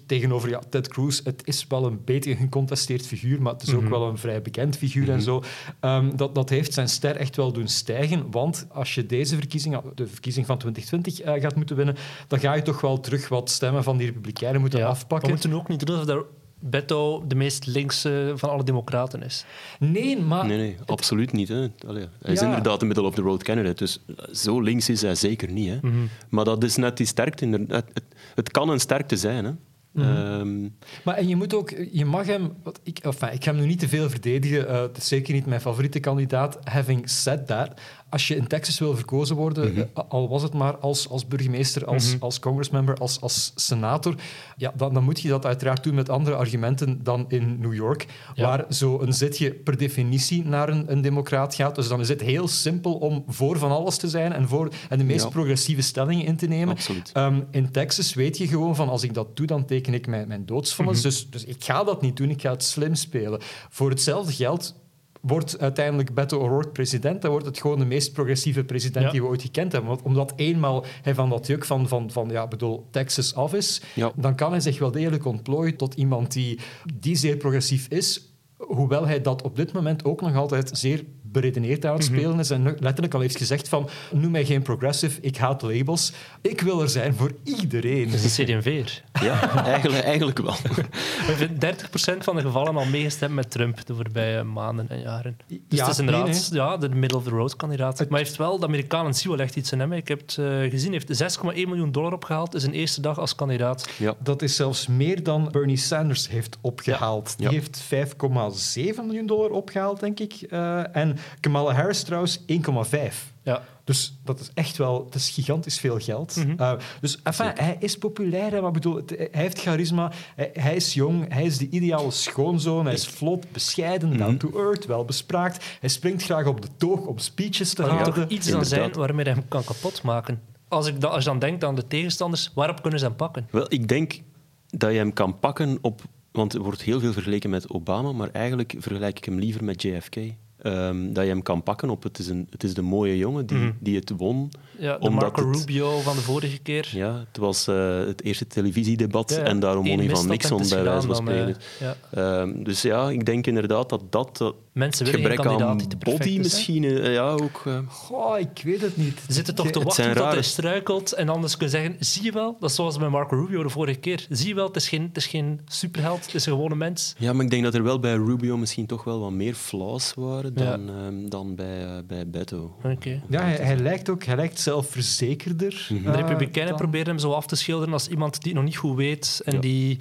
tegenover 0.07 0.49
ja, 0.49 0.61
Ted 0.71 0.89
Cruz, 0.89 1.21
het 1.25 1.43
is 1.45 1.67
wel 1.69 1.87
een 1.87 2.01
beetje 2.05 2.31
een 2.31 2.37
gecontesteerd 2.37 3.07
figuur, 3.07 3.43
maar 3.43 3.53
het 3.53 3.63
is 3.63 3.75
ook 3.75 3.81
Mhm. 3.81 3.91
wel 3.91 4.09
een 4.09 4.19
vrij 4.19 4.43
bekend 4.43 4.77
figuur 4.77 5.09
en 5.09 5.15
Mhm. 5.15 5.23
zo. 5.25 5.43
Ehm, 5.81 6.17
dat, 6.17 6.35
dat 6.35 6.49
heeft 6.49 6.73
zijn 6.73 6.89
ster 6.89 7.17
echt 7.17 7.37
wel 7.37 7.53
doen 7.53 7.69
stijgen, 7.69 8.31
want 8.31 8.67
als 8.69 8.95
je 8.95 9.07
deze 9.07 9.37
verkiezing, 9.37 9.81
de 9.95 10.07
verkiezing 10.07 10.47
van 10.47 10.59
2020, 10.59 11.21
eh, 11.21 11.43
gaat 11.43 11.55
moeten 11.57 11.77
winnen, 11.77 11.97
dan 12.29 12.39
ga 12.41 12.55
je 12.55 12.63
toch 12.63 12.81
wel 12.81 13.01
terug 13.01 13.29
wat 13.29 13.51
stemmen 13.51 13.83
van 13.85 13.97
die 13.97 14.07
Republikeinen 14.07 14.61
moeten 14.61 14.79
Ja, 14.79 14.87
afpakken. 14.87 15.29
We 15.29 15.35
moeten 15.35 15.53
ook 15.53 15.69
niet 15.69 15.87
doen 15.87 15.97
alsof 15.97 16.15
dat 16.15 16.25
Beto 16.65 17.25
de 17.27 17.35
meest 17.35 17.67
linkse 17.67 18.33
van 18.37 18.51
alle 18.51 18.65
democraten 18.65 19.23
is. 19.23 19.45
Nee, 19.79 20.21
maar 20.21 20.47
nee, 20.47 20.57
nee, 20.59 20.77
absoluut 20.87 21.33
niet. 21.33 21.49
Hè. 21.49 21.67
Allee, 21.87 22.07
hij 22.23 22.33
is 22.33 22.41
Ja. 22.41 22.47
inderdaad 22.47 22.81
een 22.81 22.87
middle-of-the-road 22.87 23.43
candidate. 23.43 23.85
Dus 23.85 23.99
zo 24.43 24.61
links 24.61 24.89
is 24.89 25.03
hij 25.03 25.15
zeker 25.15 25.51
niet. 25.51 25.69
Hè. 25.69 25.79
Mhm. 25.83 25.97
Maar 26.29 26.45
dat 26.45 26.65
is 26.65 26.77
net 26.77 26.97
die 26.97 27.07
sterkte. 27.07 27.47
Het, 27.47 27.71
het, 27.93 28.03
het 28.35 28.51
kan 28.51 28.69
een 28.69 28.81
sterkte 28.81 29.17
zijn. 29.17 29.45
Hè. 29.45 29.51
Mhm. 29.93 30.09
Ehm, 30.09 30.69
Maar 31.05 31.15
en 31.17 31.29
je 31.29 31.37
moet 31.37 31.55
ook, 31.55 31.71
je 31.93 32.05
mag 32.05 32.27
hem, 32.27 32.53
wat 32.63 32.81
ik, 32.83 32.99
enfin, 32.99 33.33
ik 33.33 33.45
ga 33.45 33.51
hem 33.53 33.61
nu 33.61 33.67
niet 33.67 33.79
te 33.79 33.89
veel 33.89 34.11
verdedigen, 34.11 34.69
eh, 34.69 34.81
het 34.81 34.97
is 34.97 35.09
zeker 35.09 35.35
niet 35.35 35.47
mijn 35.47 35.61
favoriete 35.61 36.01
kandidaat. 36.01 36.59
Having 36.65 37.11
said 37.11 37.47
that, 37.47 37.81
als 38.13 38.29
je 38.29 38.37
in 38.37 38.47
Texas 38.47 38.79
wil 38.79 38.95
verkozen 38.97 39.37
worden, 39.37 39.73
Mhm. 39.73 39.81
eh, 39.81 40.03
al 40.09 40.29
was 40.29 40.43
het 40.43 40.53
maar 40.55 40.77
als, 40.77 41.09
als 41.09 41.27
burgemeester, 41.27 41.87
als, 41.87 42.17
als 42.21 42.39
congressmember, 42.39 42.95
als, 42.97 43.21
als 43.21 43.53
senator, 43.55 44.15
ja, 44.57 44.73
dan, 44.77 44.95
dan 44.95 45.05
moet 45.05 45.21
je 45.21 45.29
dat 45.29 45.47
uiteraard 45.47 45.83
doen 45.85 45.95
met 45.95 46.09
andere 46.09 46.37
argumenten 46.37 47.03
dan 47.05 47.25
in 47.29 47.61
New 47.61 47.75
York, 47.75 48.07
Ja. 48.35 48.47
waar 48.47 48.65
zo'n 48.69 49.13
zitje 49.13 49.51
per 49.53 49.77
definitie 49.77 50.45
naar 50.45 50.69
een, 50.69 50.93
een 50.93 51.01
democraat 51.01 51.55
gaat. 51.55 51.75
Dus 51.75 51.89
dan 51.89 52.01
is 52.01 52.09
het 52.09 52.21
heel 52.21 52.49
simpel 52.49 52.95
om 52.95 53.25
voor 53.29 53.59
van 53.59 53.71
alles 53.71 53.97
te 53.97 54.09
zijn 54.09 54.33
en, 54.33 54.49
voor, 54.49 54.69
en 54.89 54.99
de 54.99 55.05
meest 55.05 55.25
Ja. 55.25 55.31
progressieve 55.31 55.83
stellingen 55.83 56.25
in 56.25 56.37
te 56.37 56.47
nemen. 56.47 56.77
Ehm, 57.13 57.41
in 57.51 57.71
Texas 57.71 58.15
weet 58.15 58.39
je 58.39 58.47
gewoon 58.49 58.77
van 58.77 58.89
als 58.89 59.03
ik 59.03 59.15
dat 59.15 59.37
doe, 59.37 59.47
dan 59.47 59.65
teken 59.65 59.95
ik 59.95 60.07
mijn, 60.07 60.29
mijn 60.29 60.47
doodsvonnis. 60.47 60.97
Mhm. 60.97 61.07
dus, 61.07 61.31
dus 61.31 61.45
ik 61.45 61.65
ga 61.65 61.85
dat 61.85 62.03
niet 62.03 62.17
doen, 62.17 62.31
ik 62.31 62.41
ga 62.41 62.51
het 62.51 62.65
slim 62.65 62.95
spelen. 62.95 63.41
Voor 63.71 63.91
hetzelfde 63.91 64.33
geld 64.33 64.81
wordt 65.23 65.59
uiteindelijk 65.61 66.15
Beto 66.15 66.39
O'Rourke 66.39 66.69
president. 66.69 67.23
Dan 67.23 67.31
wordt 67.31 67.47
het 67.47 67.61
gewoon 67.61 67.79
de 67.79 67.85
meest 67.85 68.13
progressieve 68.13 68.65
president 68.65 69.05
Ja. 69.05 69.11
die 69.11 69.21
we 69.23 69.27
ooit 69.27 69.43
gekend 69.43 69.73
hebben. 69.73 69.91
Want 69.91 70.03
omdat 70.03 70.33
eenmaal 70.37 70.85
hij 71.03 71.15
van 71.15 71.31
dat 71.31 71.47
juk 71.47 71.65
van, 71.65 71.89
van, 71.89 72.11
van 72.11 72.29
ja, 72.29 72.49
bedoel, 72.49 72.87
Texas 72.91 73.35
af 73.35 73.55
is, 73.55 73.83
Ja. 73.95 74.13
dan 74.17 74.35
kan 74.35 74.51
hij 74.51 74.61
zich 74.61 74.79
wel 74.79 74.91
degelijk 74.91 75.25
ontplooien 75.25 75.77
tot 75.77 75.95
iemand 75.95 76.33
die, 76.33 76.59
die 76.95 77.17
zeer 77.17 77.37
progressief 77.37 77.87
is. 77.89 78.27
Hoewel 78.57 79.07
hij 79.07 79.21
dat 79.21 79.43
op 79.43 79.57
dit 79.57 79.73
moment 79.73 80.05
ook 80.05 80.21
nog 80.21 80.35
altijd 80.37 80.71
zeer 80.73 81.05
beredeneerd 81.33 81.85
aan 81.87 81.95
het 81.97 82.11
Mhm. 82.11 82.19
spelen 82.19 82.39
is 82.39 82.51
en 82.51 82.63
letterlijk 82.79 83.15
al 83.15 83.21
heeft 83.21 83.37
gezegd 83.37 83.69
van 83.69 83.89
noem 84.11 84.31
mij 84.31 84.45
geen 84.45 84.63
progressive, 84.63 85.21
ik 85.21 85.37
haat 85.37 85.63
labels. 85.63 86.13
Ik 86.41 86.61
wil 86.61 86.83
er 86.83 86.89
zijn 86.89 87.15
voor 87.15 87.33
iedereen. 87.45 88.11
Dat 88.11 88.21
is 88.23 88.39
een 88.39 88.45
CD&V'er. 88.45 89.03
Ja, 89.23 89.65
eigenlijk, 89.65 90.05
eigenlijk 90.05 90.39
wel. 90.39 90.57
We 91.27 91.33
hebben 91.33 91.59
30% 91.59 92.25
van 92.25 92.37
de 92.37 92.43
gevallen 92.43 92.77
al 92.77 92.85
meegestemd 92.85 93.35
met 93.35 93.51
Trump 93.51 93.87
de 93.87 93.95
voorbije 93.95 94.43
maanden 94.43 94.89
en 94.89 95.01
jaren. 95.01 95.37
Dus 95.47 95.59
Ja, 95.69 95.85
het 95.85 95.93
is 95.93 95.99
inderdaad 95.99 96.25
nee, 96.27 96.35
nee. 96.51 96.61
Ja, 96.61 96.77
de 96.77 96.89
middle-of-the-road 96.89 97.57
kandidaat. 97.57 97.99
Maar 97.99 98.09
hij 98.09 98.19
heeft 98.19 98.37
wel, 98.37 98.59
de 98.59 98.67
Amerikanen 98.67 99.15
zien 99.15 99.31
wel 99.31 99.41
echt 99.41 99.57
iets 99.57 99.73
in 99.73 99.81
hem. 99.81 99.93
Ik 99.93 100.09
heb 100.09 100.21
het 100.21 100.37
eh, 100.39 100.47
gezien, 100.71 100.93
hij 100.93 101.03
heeft 101.07 101.37
6,1 101.37 101.69
miljoen 101.69 101.93
dollar 101.93 102.13
opgehaald 102.13 102.55
in 102.55 102.61
zijn 102.61 102.73
eerste 102.73 103.01
dag 103.01 103.19
als 103.19 103.35
kandidaat. 103.35 103.89
Ja. 103.99 104.15
Dat 104.19 104.43
is 104.43 104.57
zelfs 104.57 104.87
meer 104.87 105.23
dan 105.23 105.49
Bernie 105.53 105.77
Sanders 105.77 106.29
heeft 106.29 106.59
opgehaald. 106.61 107.35
Ja. 107.39 107.49
Die 107.49 107.59
heeft 107.59 107.83
5,7 107.83 109.05
miljoen 109.07 109.27
dollar 109.27 109.51
opgehaald, 109.51 110.01
denk 110.01 110.21
ik. 110.21 110.33
Eh, 110.51 110.97
en 110.97 111.19
Kamala 111.41 111.73
Harris 111.73 112.03
trouwens 112.03 112.41
1,5. 112.47 113.31
Ja. 113.43 113.63
Dus 113.85 114.19
dat 114.25 114.41
is 114.41 114.51
echt 114.55 114.77
wel 114.77 115.05
dat 115.05 115.15
is 115.15 115.31
gigantisch 115.31 115.79
veel 115.79 115.99
geld. 115.99 116.37
Mhm. 116.37 116.55
Eh, 116.61 116.73
dus 117.01 117.21
enfin, 117.23 117.51
hij 117.55 117.77
is 117.79 117.99
populair, 117.99 118.51
hè, 118.51 118.61
maar 118.61 118.71
bedoel, 118.71 118.97
het- 118.97 119.11
hij 119.11 119.29
heeft 119.31 119.61
charisma, 119.61 120.13
hij, 120.37 120.51
hij 120.53 120.75
is 120.77 120.95
jong, 120.95 121.33
hij 121.33 121.45
is 121.45 121.59
de 121.59 121.69
ideale 121.71 122.11
schoonzoon, 122.11 122.85
hij 122.85 122.95
is 122.95 123.07
vlot, 123.07 123.53
bescheiden, 123.53 124.09
Mhm. 124.09 124.19
down 124.19 124.37
to 124.37 124.51
earth, 124.57 124.87
wel 124.87 125.05
bespraakt. 125.05 125.65
Hij 125.81 125.89
springt 125.89 126.23
graag 126.23 126.47
op 126.47 126.61
de 126.63 126.69
toog 126.77 127.01
om 127.07 127.19
speeches 127.19 127.75
te 127.75 127.81
Maar 127.83 127.91
er 127.91 127.97
moet 127.97 128.03
houden. 128.05 128.29
toch 128.29 128.39
iets 128.39 128.53
aan 128.53 128.65
zijn 128.65 128.93
waarmee 128.93 129.25
hij 129.25 129.35
hem 129.35 129.49
kan 129.49 129.65
kapotmaken. 129.65 130.41
Als, 130.69 130.87
ik 130.87 131.01
da- 131.01 131.09
als 131.09 131.25
je 131.25 131.31
dan 131.31 131.39
denkt 131.39 131.65
aan 131.65 131.75
de 131.75 131.87
tegenstanders, 131.87 132.51
waarop 132.55 132.83
kunnen 132.83 132.99
ze 133.01 133.05
hem 133.07 133.17
pakken? 133.17 133.49
Wel, 133.51 133.67
ik 133.69 133.89
denk 133.89 134.21
dat 134.67 134.91
je 134.91 134.97
hem 134.97 135.13
kan 135.13 135.39
pakken 135.39 135.79
op... 135.81 136.03
Want 136.33 136.55
er 136.55 136.61
wordt 136.61 136.83
heel 136.83 137.01
veel 137.01 137.13
vergeleken 137.13 137.51
met 137.51 137.71
Obama, 137.71 138.13
maar 138.13 138.31
eigenlijk 138.31 138.75
vergelijk 138.79 139.17
ik 139.19 139.25
hem 139.25 139.39
liever 139.39 139.65
met 139.65 139.83
JFK. 139.83 140.17
Ehm, 140.63 141.13
dat 141.13 141.25
je 141.25 141.31
hem 141.31 141.43
kan 141.43 141.63
pakken 141.63 141.91
op 141.91 142.03
het 142.03 142.19
is, 142.19 142.29
een, 142.29 142.47
het 142.51 142.65
is 142.65 142.75
de 142.75 142.83
mooie 142.83 143.17
jongen 143.19 143.47
die, 143.47 143.57
Mhm. 143.59 143.71
die 143.79 143.97
het 143.97 144.13
won. 144.17 144.51
Ja, 144.79 144.99
de 144.99 145.11
Marco 145.11 145.49
het- 145.49 145.57
Rubio 145.59 145.99
van 145.99 146.15
de 146.17 146.21
vorige 146.23 146.59
keer. 146.59 146.89
Ja, 146.93 147.25
het 147.29 147.37
was 147.37 147.67
eh, 147.67 147.99
het 147.99 148.23
eerste 148.23 148.47
televisiedebat 148.47 149.31
Ja, 149.31 149.37
en 149.43 149.61
daarom 149.61 149.87
won 149.87 149.99
hij 149.99 150.09
van 150.09 150.27
Nixon, 150.29 150.63
bij 150.69 150.83
wijze 150.83 151.07
van 151.07 151.17
spreken. 151.17 151.57
eh, 151.57 151.87
ja. 151.87 151.97
Ehm, 152.41 152.63
dus 152.63 152.83
ja, 152.83 153.11
ik 153.11 153.27
denk 153.27 153.47
inderdaad 153.47 153.89
dat 153.89 154.03
dat... 154.13 154.55
Mensen 154.73 155.05
willen 155.05 155.21
geen 155.21 155.29
gebrek 155.29 155.47
kandidaat 155.47 155.71
aan 155.73 155.79
die 155.79 155.87
te 155.87 155.97
perfect 155.97 156.25
body 156.25 156.37
is. 156.39 156.43
misschien, 156.43 156.85
eh, 156.85 157.13
ja, 157.13 157.29
ook... 157.31 157.63
eh, 157.67 157.79
Goh, 157.89 158.39
ik 158.39 158.61
weet 158.65 158.81
het 158.81 158.97
niet. 158.97 159.21
Ze 159.27 159.33
zitten 159.33 159.55
toch 159.55 159.71
te 159.71 159.81
wachten 159.83 160.15
tot 160.15 160.33
hij 160.33 160.43
struikelt 160.43 161.13
en 161.13 161.29
anders 161.29 161.53
kunnen 161.57 161.71
zeggen, 161.71 161.97
zie 161.99 162.23
je 162.25 162.33
wel, 162.33 162.57
dat 162.61 162.71
is 162.71 162.77
zoals 162.77 162.99
met 162.99 163.11
Marco 163.11 163.37
Rubio 163.37 163.63
de 163.63 163.69
vorige 163.69 163.99
keer. 163.99 164.27
Zie 164.29 164.49
je 164.49 164.55
wel, 164.55 164.67
het 164.67 164.77
is 164.77 164.89
geen, 164.89 165.03
het 165.03 165.17
is 165.17 165.27
geen 165.27 165.61
superheld, 165.67 166.25
het 166.25 166.35
is 166.35 166.47
een 166.47 166.53
gewone 166.53 166.75
mens. 166.75 167.15
Ja, 167.19 167.33
maar 167.33 167.45
ik 167.45 167.51
denk 167.51 167.63
dat 167.63 167.75
er 167.75 167.83
wel 167.83 167.99
bij 168.01 168.15
Rubio 168.15 168.57
misschien 168.57 168.87
toch 168.87 169.05
wel 169.05 169.21
wat 169.21 169.31
meer 169.33 169.55
flaws 169.55 170.13
waren 170.17 170.53
Ja. 170.55 170.65
dan, 170.65 170.89
ehm, 170.89 171.29
dan 171.29 171.55
bij, 171.55 171.85
eh, 171.85 171.91
bij 172.07 172.29
Beto. 172.29 172.77
Oké. 172.85 173.23
Ja, 173.29 173.43
hij, 173.43 173.57
hij 173.57 173.77
lijkt 173.77 174.09
ook 174.09 174.25
hij 174.25 174.37
lijkt 174.37 174.61
zelfverzekerder. 174.61 175.87
Mhm. 175.89 176.03
De 176.03 176.09
eh, 176.11 176.15
Republikeinen 176.17 176.73
dan- 176.73 176.81
proberen 176.83 177.07
hem 177.07 177.19
zo 177.19 177.33
af 177.33 177.47
te 177.47 177.57
schilderen 177.57 177.93
als 177.93 178.09
iemand 178.09 178.33
die 178.43 178.53
het 178.53 178.55
nog 178.61 178.65
niet 178.71 178.77
goed 178.79 178.97
weet 178.97 179.41
en 179.45 179.55
Ja. 179.55 179.61
die, 179.61 179.99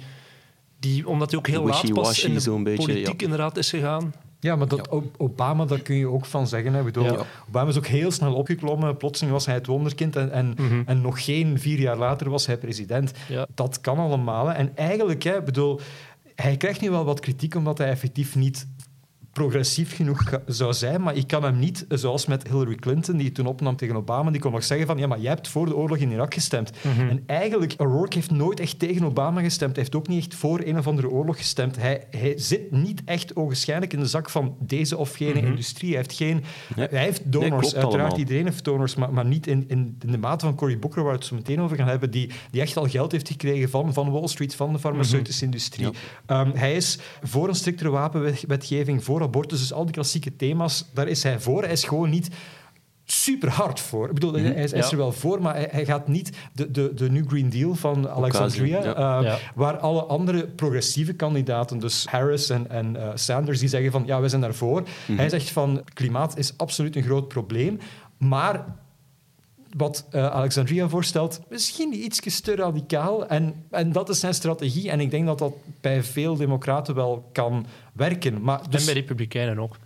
die, 0.80 1.08
omdat 1.08 1.30
hij 1.30 1.38
ook 1.38 1.46
heel 1.46 1.64
laat 1.66 1.92
pas 1.92 2.24
in 2.24 2.34
de 2.34 2.62
beetje, 2.62 2.86
politiek 2.86 3.20
ja. 3.20 3.24
inderdaad 3.24 3.56
is 3.56 3.70
gegaan. 3.70 4.12
Ja, 4.42 4.56
maar 4.56 4.68
dat 4.68 4.88
Obama, 5.16 5.64
daar 5.64 5.80
kun 5.80 5.96
je 5.96 6.08
ook 6.08 6.24
van 6.24 6.46
zeggen. 6.46 6.74
Hè. 6.74 6.82
Bedoel, 6.82 7.04
Ja. 7.04 7.24
Obama 7.48 7.68
is 7.68 7.76
ook 7.76 7.86
heel 7.86 8.10
snel 8.10 8.34
opgeklommen. 8.34 8.96
Plotseling 8.96 9.32
was 9.32 9.46
hij 9.46 9.54
het 9.54 9.66
wonderkind 9.66 10.16
en, 10.16 10.30
en, 10.32 10.54
Mhm. 10.58 10.82
en 10.86 11.00
nog 11.00 11.24
geen 11.24 11.58
vier 11.58 11.78
jaar 11.80 11.96
later 11.96 12.30
was 12.30 12.46
hij 12.46 12.56
president. 12.58 13.12
Ja. 13.28 13.46
Dat 13.54 13.80
kan 13.80 13.98
allemaal. 13.98 14.46
Hè. 14.46 14.52
En 14.54 14.76
eigenlijk, 14.76 15.22
hè, 15.22 15.42
bedoel, 15.42 15.80
hij 16.34 16.56
krijgt 16.56 16.80
nu 16.80 16.90
wel 16.90 17.04
wat 17.04 17.20
kritiek 17.20 17.54
omdat 17.54 17.78
hij 17.78 17.88
effectief 17.88 18.36
niet 18.36 18.66
progressief 19.32 19.96
genoeg 19.96 20.38
zou 20.46 20.72
zijn, 20.72 21.02
maar 21.02 21.16
ik 21.16 21.26
kan 21.26 21.42
hem 21.44 21.58
niet, 21.58 21.84
zoals 21.88 22.26
met 22.26 22.48
Hillary 22.48 22.74
Clinton, 22.74 23.16
die 23.16 23.32
toen 23.32 23.46
opnam 23.46 23.76
tegen 23.76 23.96
Obama, 23.96 24.30
die 24.30 24.40
kon 24.40 24.52
nog 24.52 24.64
zeggen 24.64 24.86
van, 24.86 24.98
ja, 24.98 25.06
maar 25.06 25.20
jij 25.20 25.30
hebt 25.30 25.48
voor 25.48 25.66
de 25.66 25.76
oorlog 25.76 25.96
in 25.98 26.10
Irak 26.10 26.34
gestemd. 26.34 26.70
Mhm. 26.82 27.08
En 27.08 27.22
eigenlijk, 27.26 27.74
O'Rourke 27.76 28.16
heeft 28.16 28.30
nooit 28.30 28.60
echt 28.60 28.78
tegen 28.78 29.04
Obama 29.04 29.40
gestemd. 29.40 29.70
Hij 29.74 29.80
heeft 29.84 29.94
ook 29.96 30.08
niet 30.08 30.18
echt 30.22 30.34
voor 30.34 30.60
een 30.64 30.78
of 30.78 30.86
andere 30.86 31.08
oorlog 31.10 31.36
gestemd. 31.36 31.76
Hij, 31.76 32.06
hij 32.10 32.32
zit 32.36 32.70
niet 32.70 33.02
echt 33.04 33.36
ogenschijnlijk 33.36 33.92
in 33.92 33.98
de 34.00 34.06
zak 34.06 34.30
van 34.30 34.56
deze 34.60 34.96
of 34.96 35.14
gene 35.14 35.40
Mhm. 35.40 35.46
industrie. 35.46 35.88
Hij 35.88 35.98
heeft, 35.98 36.12
geen, 36.12 36.44
Nee. 36.76 36.86
hij 36.90 37.02
heeft 37.02 37.32
donors, 37.32 37.50
Nee, 37.50 37.60
uiteraard. 37.74 37.94
allemaal. 38.00 38.18
Iedereen 38.18 38.44
heeft 38.44 38.64
donors, 38.64 38.94
maar, 38.94 39.12
maar 39.12 39.24
niet 39.26 39.46
in, 39.46 39.64
in, 39.68 39.96
in 40.04 40.10
de 40.10 40.18
mate 40.18 40.44
van 40.44 40.54
Cory 40.54 40.78
Booker, 40.78 41.02
waar 41.02 41.12
we 41.12 41.18
het 41.18 41.26
zo 41.26 41.34
meteen 41.34 41.60
over 41.60 41.76
gaan 41.76 41.88
hebben, 41.88 42.10
die, 42.10 42.30
die 42.50 42.60
echt 42.60 42.76
al 42.76 42.88
geld 42.88 43.12
heeft 43.12 43.28
gekregen 43.28 43.70
van, 43.70 43.92
van 43.92 44.10
Wall 44.10 44.26
Street, 44.28 44.54
van 44.54 44.72
de 44.72 44.78
farmaceutische 44.78 45.44
industrie. 45.44 45.88
Ehm, 46.26 46.50
hij 46.54 46.74
is 46.76 46.98
voor 47.22 47.48
een 47.48 47.54
striktere 47.54 47.90
wapenwetgeving, 47.90 49.04
voor 49.04 49.20
abortus, 49.22 49.58
dus 49.60 49.72
al 49.72 49.84
die 49.84 49.94
klassieke 49.94 50.36
thema's, 50.36 50.84
daar 50.94 51.08
is 51.08 51.22
hij 51.22 51.40
voor. 51.40 51.62
Hij 51.62 51.72
is 51.72 51.84
gewoon 51.84 52.10
niet 52.10 52.28
super 53.04 53.48
hard 53.50 53.80
voor. 53.80 54.08
Ik 54.08 54.14
bedoel, 54.14 54.32
hij, 54.32 54.42
is, 54.42 54.70
hij 54.70 54.80
is 54.80 54.84
Ja. 54.86 54.90
er 54.90 54.96
wel 54.96 55.12
voor, 55.12 55.42
maar 55.42 55.54
hij, 55.54 55.68
hij 55.70 55.84
gaat 55.84 56.08
niet 56.08 56.30
de, 56.52 56.70
de, 56.70 56.94
de 56.94 57.10
New 57.10 57.28
Green 57.28 57.50
Deal 57.50 57.74
van 57.74 58.08
Alexandria, 58.08 58.82
ja. 58.82 58.94
eh, 59.18 59.24
Ja. 59.24 59.38
waar 59.54 59.78
alle 59.78 60.02
andere 60.04 60.46
progressieve 60.46 61.12
kandidaten, 61.12 61.78
dus 61.78 62.06
Harris 62.10 62.50
en, 62.50 62.70
en 62.70 62.96
eh, 62.96 63.10
Sanders, 63.14 63.58
die 63.58 63.68
zeggen 63.68 63.90
van 63.92 64.02
ja, 64.06 64.20
wij 64.20 64.28
zijn 64.28 64.40
daarvoor. 64.40 64.82
Hij 65.12 65.28
zegt 65.28 65.50
van 65.50 65.82
klimaat 65.94 66.38
is 66.38 66.52
absoluut 66.56 66.96
een 66.96 67.02
groot 67.02 67.28
probleem, 67.28 67.78
maar 68.18 68.64
wat 69.76 70.06
eh, 70.10 70.26
Alexandria 70.26 70.88
voorstelt, 70.88 71.40
misschien 71.48 72.04
iets 72.04 72.40
te 72.40 72.54
radicaal. 72.56 73.26
En, 73.26 73.54
en 73.70 73.92
dat 73.92 74.08
is 74.08 74.20
zijn 74.20 74.34
strategie. 74.34 74.90
En 74.90 75.00
ik 75.00 75.10
denk 75.10 75.26
dat 75.26 75.38
dat 75.38 75.52
bij 75.80 76.02
veel 76.02 76.36
democraten 76.36 76.94
wel 76.94 77.28
kan 77.32 77.66
werken. 77.92 78.42
Maar 78.42 78.70
dus, 78.70 78.80
En 78.80 78.86
bij 78.92 78.94
Republikeinen 79.02 79.58
ook. 79.58 79.76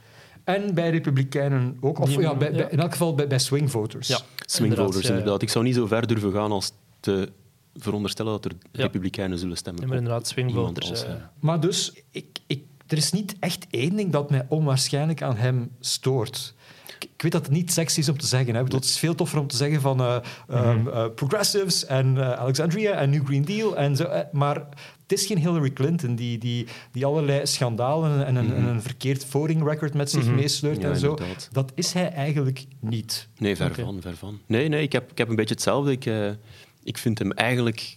en 0.45 0.75
bij 0.75 0.91
republikeinen 0.91 1.77
ook. 1.81 1.99
Of 1.99 2.11
ja, 2.11 2.35
bij, 2.35 2.51
ja. 2.51 2.57
bij- 2.57 2.69
in 2.71 2.79
elk 2.81 2.91
geval 2.93 3.15
bij, 3.15 3.27
bij 3.27 3.39
swing 3.39 3.71
voters. 3.71 4.09
Ja. 4.09 4.19
Swingvoters, 4.47 4.61
Inderdaad, 4.61 5.03
ja, 5.03 5.09
ja. 5.09 5.15
inderdaad. 5.19 5.43
Ik 5.43 5.49
zou 5.51 5.65
niet 5.65 5.75
zo 5.75 5.87
ver 5.87 6.07
durven 6.07 6.33
gaan 6.33 6.53
als 6.53 6.73
te 7.01 7.33
veronderstellen 7.75 8.33
dat 8.33 8.45
er 8.45 8.53
Ja. 8.73 8.83
republikeinen 8.83 9.39
zullen 9.39 9.57
stemmen. 9.57 9.83
Ja, 9.83 9.89
maar 9.89 9.97
inderdaad, 9.99 10.27
swingvoters. 10.27 10.91
als, 10.91 11.05
eh. 11.05 11.11
eh, 11.11 11.17
Maar 11.41 11.61
dus, 11.61 11.93
ik, 12.11 12.27
ik, 12.47 12.63
er 12.87 12.97
is 12.97 13.13
niet 13.13 13.37
echt 13.41 13.67
één 13.71 13.97
ding 13.97 14.13
dat 14.13 14.31
mij 14.31 14.47
onwaarschijnlijk 14.49 15.23
aan 15.23 15.37
hem 15.37 15.71
stoort. 15.81 16.55
Ik, 16.99 17.23
weet 17.23 17.33
dat 17.33 17.43
het 17.47 17.55
niet 17.55 17.73
sexy 17.73 17.99
is 17.99 18.09
om 18.09 18.19
te 18.19 18.27
zeggen. 18.27 18.55
Hè. 18.55 18.63
Bedoel, 18.63 18.79
het 18.81 18.89
is 18.89 18.99
veel 18.99 19.15
toffer 19.15 19.39
om 19.39 19.47
te 19.47 19.57
zeggen 19.57 19.81
van 19.81 20.01
eh, 20.01 20.17
ehm, 20.49 20.89
eh, 20.89 21.05
progressives 21.15 21.87
en 21.87 22.19
eh, 22.19 22.33
Alexandria 22.33 22.93
en 22.93 23.11
New 23.11 23.27
Green 23.27 23.45
Deal. 23.45 23.77
En 23.77 23.97
zo, 23.97 24.05
eh, 24.05 24.21
maar 24.33 24.55
het 25.03 25.13
is 25.19 25.27
geen 25.27 25.39
Hillary 25.39 25.71
Clinton 25.73 26.15
die, 26.15 26.39
die, 26.39 26.67
die 26.93 27.05
allerlei 27.05 27.47
schandalen 27.47 28.27
en 28.27 28.37
een, 28.37 28.55
en 28.55 28.65
een 28.65 28.83
verkeerd 28.83 29.25
voting 29.25 29.65
record 29.69 29.95
met 29.95 30.11
zich 30.11 30.25
Mhm. 30.25 30.35
meesleurt 30.35 30.81
Ja, 30.81 30.89
en 30.91 30.97
zo. 30.99 31.11
inderdaad. 31.11 31.49
Dat 31.53 31.73
is 31.75 31.93
hij 31.93 32.11
eigenlijk 32.13 32.65
niet. 32.81 33.29
Nee, 33.39 33.57
ver 33.57 33.75
van, 33.75 34.01
ver 34.03 34.17
van. 34.17 34.41
Nee, 34.47 34.69
nee 34.69 34.83
ik, 34.83 34.93
heb, 34.93 35.11
ik 35.11 35.19
heb 35.19 35.29
een 35.29 35.37
beetje 35.37 35.55
hetzelfde. 35.55 35.91
Ik, 35.91 36.07
eh, 36.07 36.31
ik 36.83 36.99
vind 36.99 37.19
hem 37.19 37.33
eigenlijk 37.33 37.97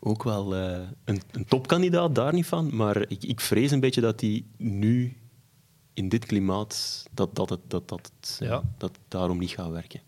ook 0.00 0.22
wel 0.22 0.54
eh, 0.54 0.78
een, 1.04 1.20
een 1.32 1.44
topkandidaat, 1.44 2.14
daar 2.14 2.32
niet 2.34 2.46
van. 2.46 2.70
Maar 2.76 2.96
ik, 3.08 3.24
ik 3.24 3.40
vrees 3.40 3.70
een 3.70 3.80
beetje 3.80 4.00
dat 4.00 4.20
hij 4.20 4.44
nu 4.56 5.16
in 5.94 6.08
dit 6.08 6.24
klimaat, 6.26 7.04
dat, 7.12 7.34
dat, 7.34 7.50
het, 7.50 7.60
dat, 7.68 7.88
dat, 7.88 8.10
het, 8.20 8.38
eh, 8.40 8.48
Ja. 8.48 8.62
dat 8.78 8.90
het 8.90 9.00
daarom 9.08 9.38
niet 9.38 9.50
gaat 9.50 9.70
werken. 9.70 10.00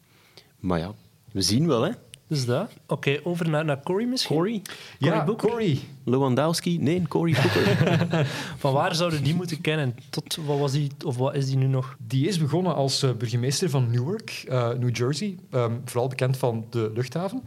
Maar 0.59 0.79
ja, 0.79 0.93
we 1.33 1.43
zien 1.43 1.67
wel, 1.67 1.83
hè. 1.83 1.91
Dus 2.29 2.47
dat. 2.47 2.71
Oké, 2.87 3.21
over 3.25 3.49
naar, 3.49 3.65
naar 3.65 3.83
Cory 3.83 4.05
misschien. 4.05 4.37
Cory, 4.37 4.63
ja, 4.99 5.25
Booker? 5.25 5.49
Cory. 5.49 5.79
Lewandowski, 6.05 6.79
nee, 6.79 7.09
Cory 7.09 7.33
Booker. 7.33 8.27
Van 8.59 8.73
waar 8.73 8.95
zouden 8.95 9.23
die 9.23 9.35
moeten 9.35 9.61
kennen? 9.61 9.95
Tot 10.11 10.37
wat 10.37 10.59
was 10.59 10.73
die, 10.73 10.91
of 11.05 11.17
wat 11.17 11.35
is 11.35 11.47
die 11.47 11.57
nu 11.57 11.67
nog? 11.67 11.97
Die 11.99 12.29
is 12.29 12.39
begonnen 12.39 12.75
als 12.75 13.03
eh, 13.03 13.13
burgemeester 13.13 13.71
van 13.71 13.91
Newark, 13.91 14.45
eh, 14.49 14.73
New 14.73 14.97
Jersey. 14.97 15.39
Ehm, 15.51 15.73
vooral 15.85 16.09
bekend 16.09 16.37
van 16.37 16.67
de 16.71 16.91
luchthaven. 16.95 17.43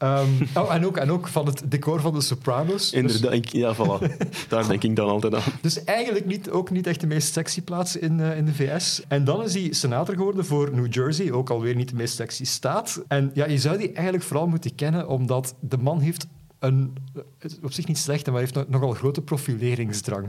Ehm, 0.00 0.28
oh, 0.54 0.74
en, 0.74 0.86
ook, 0.86 0.96
en 0.96 1.10
ook 1.10 1.28
van 1.28 1.46
het 1.46 1.62
decor 1.64 2.00
van 2.00 2.12
de 2.14 2.20
Sopranos. 2.20 2.90
Dus- 2.90 2.92
Inderdaad, 2.92 3.52
ja, 3.52 3.74
voilà. 3.74 4.16
Daar 4.48 4.68
denk 4.68 4.82
ik 4.82 4.96
dan 4.96 5.08
altijd 5.08 5.34
aan. 5.34 5.42
Dus 5.60 5.84
eigenlijk 5.84 6.26
niet, 6.26 6.50
ook 6.50 6.70
niet 6.70 6.86
echt 6.86 7.00
de 7.00 7.06
meest 7.06 7.32
sexy 7.32 7.62
plaats 7.62 7.96
in, 7.96 8.20
eh, 8.20 8.36
in 8.36 8.44
de 8.44 8.54
VS. 8.54 9.02
En 9.08 9.24
dan 9.24 9.42
is 9.44 9.54
hij 9.54 9.68
senator 9.72 10.14
geworden 10.14 10.44
voor 10.44 10.70
New 10.74 10.94
Jersey, 10.94 11.32
ook 11.32 11.50
alweer 11.50 11.74
niet 11.74 11.88
de 11.88 11.94
meest 11.94 12.14
sexy 12.14 12.44
staat. 12.44 13.02
En 13.08 13.30
ja, 13.34 13.46
je 13.46 13.58
zou 13.58 13.78
die 13.78 13.92
eigenlijk 13.92 14.24
vooral 14.24 14.46
moeten 14.46 14.74
kennen, 14.74 15.08
omdat 15.08 15.54
de 15.60 15.78
man 15.78 16.00
heeft 16.00 16.26
een, 16.58 16.92
is 17.40 17.56
op 17.62 17.72
zich 17.72 17.86
niet 17.86 17.98
slecht, 17.98 18.24
maar 18.26 18.34
hij 18.34 18.42
heeft 18.42 18.54
nog- 18.54 18.68
nogal 18.68 18.92
grote 18.92 19.20
profileringsdrang. 19.22 20.26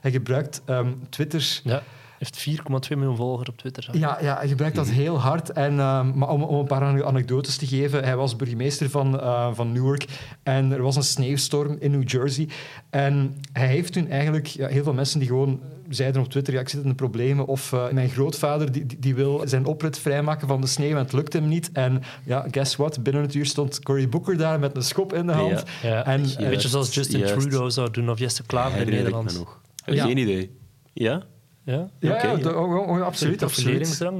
Hij 0.00 0.10
gebruikt 0.10 0.62
ehm, 0.64 0.88
Twitter... 1.08 1.60
Ja. 1.64 1.82
Heeft 2.22 2.60
4,2 2.92 2.96
miljoen 2.96 3.16
volgers 3.16 3.48
op 3.48 3.56
Twitter. 3.58 3.88
Ja, 3.92 4.18
ja, 4.20 4.36
hij 4.36 4.48
gebruikt 4.48 4.76
dat 4.76 4.88
heel 4.90 5.20
hard. 5.20 5.50
En, 5.50 5.78
ehm, 5.78 6.18
maar 6.18 6.28
om, 6.28 6.42
om 6.42 6.58
een 6.58 6.66
paar 6.66 6.82
ane- 6.82 7.04
anekdotes 7.04 7.56
te 7.56 7.66
geven, 7.66 8.04
hij 8.04 8.16
was 8.16 8.36
burgemeester 8.36 8.90
van, 8.90 9.20
eh, 9.20 9.48
van 9.54 9.72
Newark 9.72 10.04
en 10.42 10.72
er 10.72 10.82
was 10.82 10.96
een 10.96 11.02
sneeuwstorm 11.02 11.76
in 11.80 11.90
New 11.90 12.08
Jersey. 12.10 12.48
En 12.90 13.36
hij 13.52 13.66
heeft 13.66 13.92
toen 13.92 14.08
eigenlijk 14.08 14.46
ja, 14.46 14.68
heel 14.68 14.82
veel 14.82 14.92
mensen 14.94 15.18
die 15.18 15.28
gewoon 15.28 15.60
zeiden 15.88 16.22
op 16.22 16.28
Twitter, 16.28 16.54
ja, 16.54 16.60
ik 16.60 16.68
zit 16.68 16.82
in 16.82 16.88
de 16.88 16.94
problemen. 16.94 17.46
Of 17.46 17.72
eh, 17.72 17.88
mijn 17.90 18.08
grootvader 18.08 18.72
die, 18.72 18.86
die, 18.86 18.98
die 18.98 19.14
wil 19.14 19.42
zijn 19.44 19.64
oprit 19.64 19.98
vrijmaken 19.98 20.48
van 20.48 20.60
de 20.60 20.66
sneeuw 20.66 20.90
en 20.90 20.96
het 21.02 21.12
lukt 21.12 21.32
hem 21.32 21.48
niet. 21.48 21.70
En 21.72 22.02
ja, 22.24 22.46
guess 22.50 22.76
what? 22.76 23.02
Binnen 23.02 23.22
het 23.22 23.34
uur 23.34 23.46
stond 23.46 23.82
Cory 23.82 24.08
Booker 24.08 24.36
daar 24.36 24.58
met 24.58 24.76
een 24.76 24.82
schop 24.82 25.12
in 25.14 25.26
de 25.26 25.32
hand. 25.32 25.62
Ja. 25.82 25.88
Ja. 25.88 26.04
En, 26.06 26.22
Een 26.22 26.36
eh, 26.36 26.48
beetje 26.48 26.68
zoals 26.68 26.94
Justin 26.94 27.18
juist. 27.18 27.40
Trudeau 27.40 27.70
zou 27.70 27.90
doen, 27.90 28.10
of 28.10 28.18
Jesse 28.18 28.42
Klaver 28.46 28.80
in 28.80 28.88
Nederland. 28.90 29.38
nog. 29.38 29.60
Heb 29.84 29.94
Ja. 29.94 30.04
Geen 30.04 30.16
idee. 30.18 30.50
Ja? 30.92 31.22
Ja, 31.64 31.88
Ja, 31.98 32.14
Oké, 32.14 32.26
ja, 32.26 32.32
ja. 32.32 32.36
de- 32.42 32.56
oh, 32.56 32.74
oh, 32.74 32.88
oh, 32.88 33.02
absoluut. 33.02 33.42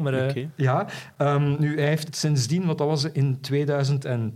maar 0.03 0.13
eh. 0.15 0.47
Ja, 0.57 0.87
ehm, 1.17 1.57
nu, 1.61 1.79
hij 1.79 1.89
heeft 1.89 2.07
het 2.07 2.17
sindsdien, 2.17 2.67
wat 2.67 2.79
dat 2.79 2.87
was 2.87 3.05
in 3.05 3.41
2010, 3.41 4.35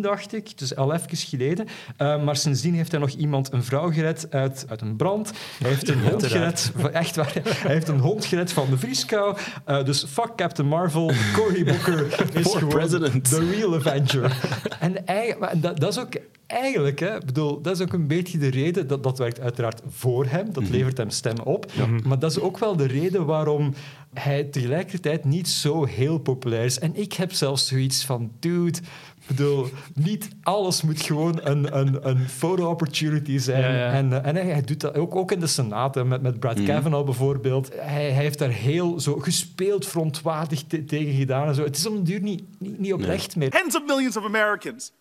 dacht 0.00 0.34
ik, 0.34 0.58
dus 0.58 0.76
al 0.76 0.92
even 0.94 1.16
geleden. 1.16 1.66
Ehm, 1.96 2.24
maar 2.24 2.36
sindsdien 2.36 2.74
heeft 2.74 2.90
hij 2.90 3.00
nog 3.00 3.10
iemand, 3.10 3.52
een 3.52 3.64
vrouw 3.64 3.90
gered 3.90 4.26
uit, 4.30 4.66
uit 4.68 4.80
een 4.80 4.96
brand. 4.96 5.32
Hij 5.58 5.70
heeft 5.70 5.88
een 5.88 6.02
hond 6.08 6.26
gered, 6.26 6.72
van- 6.76 6.92
echt 6.92 7.16
waar, 7.16 7.32
hij 7.44 7.72
heeft 7.72 7.88
een 7.88 7.98
hond 7.98 8.24
gered 8.24 8.52
van 8.52 8.66
de 8.70 8.78
vrieskou. 8.78 9.36
Eh, 9.64 9.84
dus 9.84 10.04
fuck 10.04 10.32
Captain 10.36 10.68
Marvel, 10.68 11.12
Cory 11.34 11.64
Booker 11.70 12.06
is 12.32 12.52
gewoon 12.54 12.68
president. 12.68 13.24
the 13.30 13.50
real 13.50 13.74
Avenger. 13.74 14.36
en 14.80 15.06
eigenlijk, 15.06 15.62
dat, 15.62 15.80
dat 15.80 15.92
is 15.92 15.98
ook 15.98 16.12
eigenlijk, 16.46 16.98
hè, 16.98 17.18
bedoel, 17.26 17.60
dat 17.62 17.76
is 17.76 17.82
ook 17.82 17.92
een 17.92 18.06
beetje 18.06 18.38
de 18.38 18.48
reden, 18.50 18.86
dat, 18.86 19.02
dat 19.02 19.18
werkt 19.18 19.40
uiteraard 19.40 19.80
voor 19.88 20.26
hem, 20.26 20.52
dat 20.52 20.68
levert 20.68 20.96
hem 20.96 21.10
stem 21.10 21.38
op. 21.44 21.66
Maar 22.04 22.18
dat 22.18 22.30
is 22.30 22.40
ook 22.40 22.58
wel 22.58 22.76
de 22.76 22.86
reden 22.86 23.26
waarom 23.26 23.74
hij 24.20 24.44
tegelijkertijd 24.44 25.24
niet 25.24 25.48
zo 25.48 25.84
heel 25.84 26.18
populair 26.18 26.64
is. 26.64 26.78
En 26.78 26.96
ik 26.96 27.12
heb 27.12 27.32
zelfs 27.32 27.66
zoiets 27.66 28.04
van, 28.04 28.32
dude, 28.38 28.78
ik 29.20 29.26
bedoel, 29.26 29.66
niet 29.94 30.28
alles 30.42 30.82
moet 30.82 31.02
gewoon 31.02 31.40
een, 31.42 31.78
een, 31.78 32.08
een 32.08 32.28
photo-opportunity 32.28 33.38
zijn. 33.38 33.62
Ja, 33.62 33.78
ja. 33.78 33.92
En, 33.92 34.12
eh, 34.12 34.28
en 34.28 34.36
hij, 34.36 34.44
hij 34.44 34.62
doet 34.62 34.80
dat 34.80 34.96
ook, 34.96 35.14
ook 35.14 35.32
in 35.32 35.40
de 35.40 35.46
Senaat, 35.46 35.94
hè, 35.94 36.04
met, 36.04 36.22
met 36.22 36.40
Brad 36.40 36.62
Kavanaugh 36.62 37.04
bijvoorbeeld. 37.04 37.68
Hij, 37.72 37.80
hij 37.82 38.10
heeft 38.10 38.38
daar 38.38 38.50
heel 38.50 39.00
zo 39.00 39.16
gespeeld 39.18 39.86
verontwaardigd 39.86 40.68
te- 40.68 40.84
tegen 40.84 41.14
gedaan. 41.14 41.48
En 41.48 41.54
zo. 41.54 41.62
Het 41.64 41.76
is 41.76 41.86
om 41.86 41.94
de 41.96 42.02
duur 42.02 42.20
niet, 42.20 42.42
niet, 42.58 42.78
niet 42.78 42.92
oprecht 42.92 43.36
meer. 43.36 43.50
Tens 43.50 43.76
of 43.76 43.86
millions 43.86 44.16
of 44.16 44.24
Americans 44.24 44.92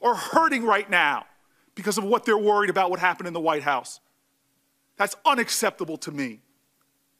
are 0.00 0.16
hurting 0.30 0.64
right 0.72 0.88
now 0.88 1.22
because 1.74 2.00
of 2.00 2.08
what 2.08 2.24
they're 2.24 2.42
worried 2.42 2.70
about 2.70 2.88
what 2.88 3.00
happened 3.00 3.28
in 3.28 3.42
the 3.42 3.48
White 3.48 3.68
House. 3.68 3.98
That's 4.94 5.16
unacceptable 5.22 5.98
to 5.98 6.12
me. 6.12 6.38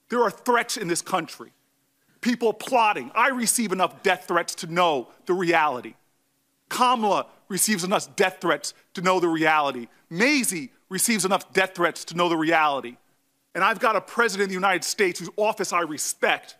There 0.08 0.22
are 0.22 0.30
threats 0.30 0.76
in 0.76 0.88
this 0.88 1.02
country, 1.02 1.52
people 2.20 2.52
plotting. 2.52 3.10
I 3.14 3.28
receive 3.28 3.72
enough 3.72 4.02
death 4.02 4.26
threats 4.28 4.54
to 4.56 4.66
know 4.66 5.08
the 5.26 5.34
reality. 5.34 5.94
Kamala 6.68 7.26
receives 7.48 7.84
enough 7.84 8.14
death 8.16 8.38
threats 8.40 8.74
to 8.94 9.00
know 9.00 9.20
the 9.20 9.28
reality. 9.28 9.88
Maisie 10.10 10.70
receives 10.88 11.24
enough 11.24 11.52
death 11.52 11.74
threats 11.74 12.04
to 12.06 12.14
know 12.16 12.28
the 12.28 12.36
reality. 12.36 12.96
And 13.54 13.64
I've 13.64 13.80
got 13.80 13.96
a 13.96 14.00
president 14.00 14.44
of 14.44 14.48
the 14.50 14.54
United 14.54 14.84
States 14.84 15.18
whose 15.18 15.30
office 15.36 15.72
I 15.72 15.80
respect, 15.80 16.56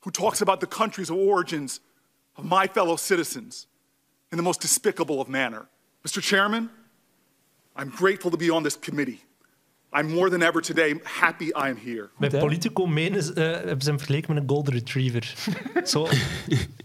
who 0.00 0.10
talks 0.10 0.40
about 0.40 0.60
the 0.60 0.66
countries 0.66 1.10
of 1.10 1.16
origins 1.16 1.80
of 2.36 2.44
my 2.44 2.66
fellow 2.66 2.96
citizens 2.96 3.66
in 4.30 4.36
the 4.36 4.42
most 4.42 4.60
despicable 4.60 5.20
of 5.20 5.28
manner. 5.28 5.66
Mr. 6.04 6.22
Chairman, 6.22 6.70
I'm 7.74 7.90
grateful 7.90 8.30
to 8.30 8.36
be 8.36 8.50
on 8.50 8.62
this 8.62 8.76
committee. 8.76 9.22
I'm 10.00 10.12
more 10.14 10.30
than 10.30 10.42
ever 10.42 10.62
today 10.62 11.00
happy 11.02 11.44
I 11.44 11.52
am 11.52 11.76
here. 11.84 12.08
Bij 12.18 12.28
hè? 12.32 12.38
Politico 12.38 12.86
menen 12.86 13.22
ze, 13.22 13.32
eh, 13.32 13.44
hebben 13.44 13.80
ze 13.82 13.88
hem 13.88 13.98
vergeleken 13.98 14.34
met 14.34 14.42
een 14.42 14.48
golden 14.48 14.72
retriever. 14.74 15.34
Zo, 15.84 16.06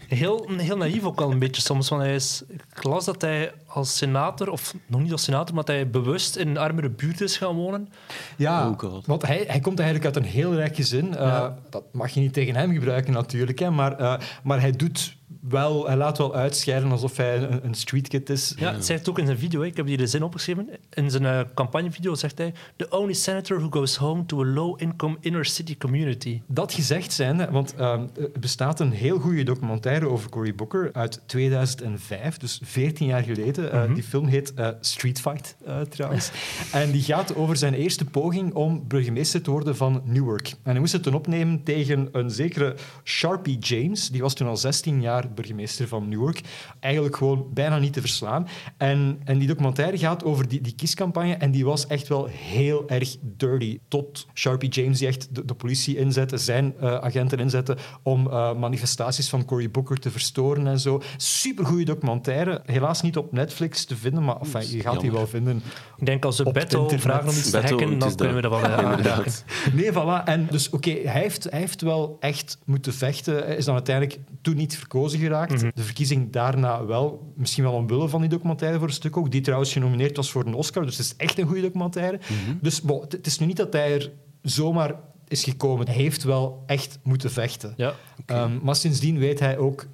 heel, 0.08 0.48
heel 0.56 0.76
naïef 0.76 1.02
ook 1.04 1.18
wel 1.18 1.30
een 1.30 1.38
beetje 1.38 1.62
soms. 1.62 1.88
Want 1.88 2.02
hij 2.02 2.14
is, 2.14 2.42
ik 2.48 2.82
las 2.82 3.04
dat 3.04 3.20
hij 3.20 3.52
als 3.66 3.96
senator, 3.96 4.50
of 4.50 4.74
nog 4.86 5.00
niet 5.00 5.12
als 5.12 5.22
senator, 5.24 5.54
maar 5.54 5.64
dat 5.64 5.74
hij 5.74 5.90
bewust 5.90 6.36
in 6.36 6.48
een 6.48 6.56
armere 6.58 6.90
buurt 6.90 7.20
is 7.20 7.36
gaan 7.36 7.54
wonen. 7.54 7.88
Ja, 8.36 8.68
Oh 8.68 8.78
God. 8.78 9.06
want 9.06 9.22
hij, 9.26 9.44
hij 9.46 9.60
komt 9.60 9.78
eigenlijk 9.80 10.14
uit 10.14 10.24
een 10.24 10.30
heel 10.30 10.54
rijk 10.54 10.76
gezin. 10.76 11.14
Eh, 11.16 11.20
Ja. 11.26 11.58
Dat 11.70 11.84
mag 11.92 12.10
je 12.10 12.20
niet 12.20 12.32
tegen 12.32 12.54
hem 12.54 12.72
gebruiken 12.72 13.12
natuurlijk, 13.12 13.58
hè, 13.58 13.70
maar, 13.70 13.98
eh, 13.98 14.14
maar 14.42 14.60
hij 14.60 14.72
doet 14.72 15.16
wel, 15.48 15.86
hij 15.86 15.96
laat 15.96 16.18
wel 16.18 16.34
uitscheiden 16.34 16.90
alsof 16.90 17.16
hij 17.16 17.36
een, 17.36 17.64
een 17.64 17.74
streetkid 17.74 18.30
is. 18.30 18.54
Ja, 18.56 18.72
het 18.72 18.84
zegt 18.84 19.08
ook 19.08 19.18
in 19.18 19.26
zijn 19.26 19.38
video, 19.38 19.62
ik 19.62 19.76
heb 19.76 19.86
hier 19.86 19.96
de 19.96 20.06
zin 20.06 20.22
opgeschreven. 20.22 20.68
In 20.90 21.10
zijn 21.10 21.26
eh, 21.26 21.40
campagnevideo 21.54 22.14
zegt 22.14 22.38
hij: 22.38 22.52
The 22.76 22.86
only 22.90 23.12
senator 23.12 23.58
who 23.58 23.68
goes 23.70 23.96
home 23.96 24.26
to 24.26 24.40
a 24.40 24.46
low-income 24.46 25.16
inner-city 25.20 25.76
community. 25.76 26.40
Dat 26.46 26.72
gezegd 26.72 27.12
zijn, 27.12 27.50
want 27.50 27.74
ehm, 27.74 28.06
er 28.16 28.30
bestaat 28.40 28.80
een 28.80 28.92
heel 28.92 29.18
goede 29.18 29.42
documentaire 29.42 30.08
over 30.08 30.30
Cory 30.30 30.54
Booker 30.54 30.90
uit 30.92 31.20
2005, 31.26 32.36
dus 32.36 32.60
14 32.64 33.06
jaar 33.06 33.22
geleden. 33.22 33.72
Eh, 33.72 33.94
Die 33.94 34.02
film 34.02 34.26
heet 34.26 34.54
eh, 34.54 34.68
Street 34.80 35.20
Fight, 35.20 35.56
trouwens. 35.88 36.30
en 36.72 36.90
die 36.90 37.02
gaat 37.02 37.34
over 37.34 37.56
zijn 37.56 37.74
eerste 37.74 38.04
poging 38.04 38.54
om 38.54 38.84
burgemeester 38.88 39.42
te 39.42 39.50
worden 39.50 39.76
van 39.76 40.02
Newark. 40.04 40.48
En 40.48 40.70
hij 40.70 40.78
moest 40.78 40.92
het 40.92 41.02
toen 41.02 41.14
opnemen 41.14 41.62
tegen 41.62 42.08
een 42.12 42.30
zekere 42.30 42.74
Sharpie 43.04 43.58
James. 43.58 44.08
Die 44.08 44.20
was 44.22 44.34
toen 44.34 44.46
al 44.48 44.56
16 44.56 45.00
jaar 45.00 45.30
burgemeester 45.34 45.88
van 45.88 46.08
Newark. 46.08 46.40
Eigenlijk 46.80 47.16
gewoon 47.16 47.46
bijna 47.54 47.78
niet 47.78 47.92
te 47.92 48.00
verslaan. 48.00 48.48
En, 48.76 49.20
en 49.24 49.38
die 49.38 49.48
documentaire 49.48 49.98
gaat 49.98 50.24
over 50.24 50.48
die, 50.48 50.60
die 50.60 50.74
kiescampagne 50.74 51.34
en 51.34 51.50
die 51.50 51.64
was 51.64 51.86
echt 51.86 52.08
wel 52.08 52.26
heel 52.30 52.88
erg 52.88 53.16
dirty. 53.20 53.78
Tot 53.88 54.26
Sharpie 54.34 54.68
James 54.68 54.98
die 54.98 55.08
echt 55.08 55.34
de, 55.34 55.44
de 55.44 55.54
politie 55.54 55.96
inzette, 55.96 56.38
zijn 56.38 56.74
eh, 56.80 56.94
agenten 56.94 57.38
inzette 57.38 57.76
om 58.02 58.26
eh, 58.26 58.54
manifestaties 58.54 59.28
van 59.28 59.44
Cory 59.44 59.70
Booker 59.70 59.98
te 59.98 60.10
verstoren 60.10 60.66
en 60.66 60.80
zo. 60.80 61.02
Supergoeie 61.16 61.84
documentaire. 61.84 62.62
Helaas 62.66 63.02
niet 63.02 63.16
op 63.16 63.32
Netflix 63.32 63.84
te 63.84 63.96
vinden, 63.96 64.24
maar 64.24 64.36
enfin, 64.36 64.76
je 64.76 64.80
gaat 64.80 65.00
die 65.00 65.12
wel 65.12 65.26
vinden. 65.26 65.62
Ik 65.96 66.06
denk 66.06 66.24
als 66.24 66.42
Beto 66.42 66.82
internet. 66.82 67.00
vragen 67.00 67.28
om 67.28 67.36
iets 67.36 67.50
te 67.50 67.56
hacken, 67.56 67.98
dan 67.98 68.14
kunnen 68.16 68.34
we 68.34 68.40
dat. 68.40 68.60
wel 68.60 68.70
eh. 68.70 68.82
Inderdaad. 68.82 69.44
Nee, 69.72 69.92
voilà. 69.92 70.24
En 70.24 70.46
dus, 70.50 70.70
oké, 70.70 70.90
hij, 70.90 71.20
heeft, 71.20 71.44
hij 71.50 71.58
heeft 71.58 71.80
wel 71.80 72.16
echt 72.20 72.58
moeten 72.64 72.94
vechten. 72.94 73.34
Hij 73.34 73.56
is 73.56 73.64
dan 73.64 73.74
uiteindelijk 73.74 74.18
toen 74.42 74.56
niet 74.56 74.76
verkozen 74.76 75.18
geraakt. 75.22 75.60
De 75.76 75.82
verkiezing 75.82 76.32
daarna 76.32 76.84
wel. 76.86 77.32
Misschien 77.36 77.64
wel 77.64 77.72
omwille 77.72 78.08
van 78.08 78.20
die 78.20 78.30
documentaire 78.30 78.78
voor 78.78 78.88
een 78.88 78.94
stuk 78.94 79.16
ook. 79.16 79.30
Die 79.30 79.40
trouwens 79.40 79.72
genomineerd 79.72 80.16
was 80.16 80.30
voor 80.30 80.46
een 80.46 80.54
Oscar. 80.54 80.84
Dus 80.84 80.96
het 80.96 81.06
is 81.06 81.16
echt 81.16 81.38
een 81.38 81.46
goede 81.46 81.60
documentaire. 81.62 82.20
Dus 82.60 82.80
bon, 82.82 83.00
het, 83.00 83.12
het 83.12 83.26
is 83.26 83.38
nu 83.38 83.46
niet 83.46 83.56
dat 83.56 83.72
hij 83.72 83.94
er 83.94 84.10
zomaar 84.42 84.94
is 85.28 85.44
gekomen. 85.44 85.86
Hij 85.86 85.94
heeft 85.94 86.22
wel 86.22 86.62
echt 86.66 86.98
moeten 87.02 87.30
vechten. 87.30 87.74
Ja. 87.76 87.94
Ehm, 88.26 88.58
maar 88.62 88.76
sindsdien 88.76 89.18
weet 89.18 89.38
hij 89.40 89.58
ook 89.58 89.86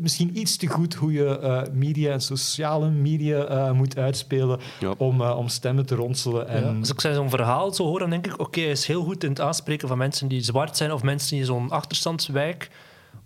misschien 0.00 0.38
iets 0.38 0.56
te 0.56 0.66
goed 0.66 0.94
hoe 0.94 1.12
je 1.12 1.38
eh, 1.38 1.62
media 1.72 2.12
en 2.12 2.20
sociale 2.20 2.90
media 2.90 3.44
eh, 3.44 3.72
moet 3.72 3.98
uitspelen 3.98 4.60
Ja. 4.80 4.94
om, 4.98 5.20
eh, 5.20 5.36
om 5.38 5.48
stemmen 5.48 5.86
te 5.86 5.94
ronselen. 5.94 6.48
En, 6.48 6.64
Ja. 6.64 6.78
Als 6.78 6.90
ik 6.90 7.00
zo'n 7.00 7.30
verhaal 7.30 7.74
zo 7.74 7.84
hoor, 7.84 7.98
dan 7.98 8.10
denk 8.10 8.26
ik, 8.26 8.40
oké, 8.40 8.60
hij 8.60 8.70
is 8.70 8.86
heel 8.86 9.02
goed 9.04 9.24
in 9.24 9.30
het 9.30 9.40
aanspreken 9.40 9.88
van 9.88 9.98
mensen 9.98 10.28
die 10.28 10.40
zwart 10.42 10.76
zijn 10.76 10.92
of 10.92 11.02
mensen 11.02 11.28
die 11.30 11.38
in 11.38 11.44
zo'n 11.46 11.70
achterstandswijk 11.70 12.70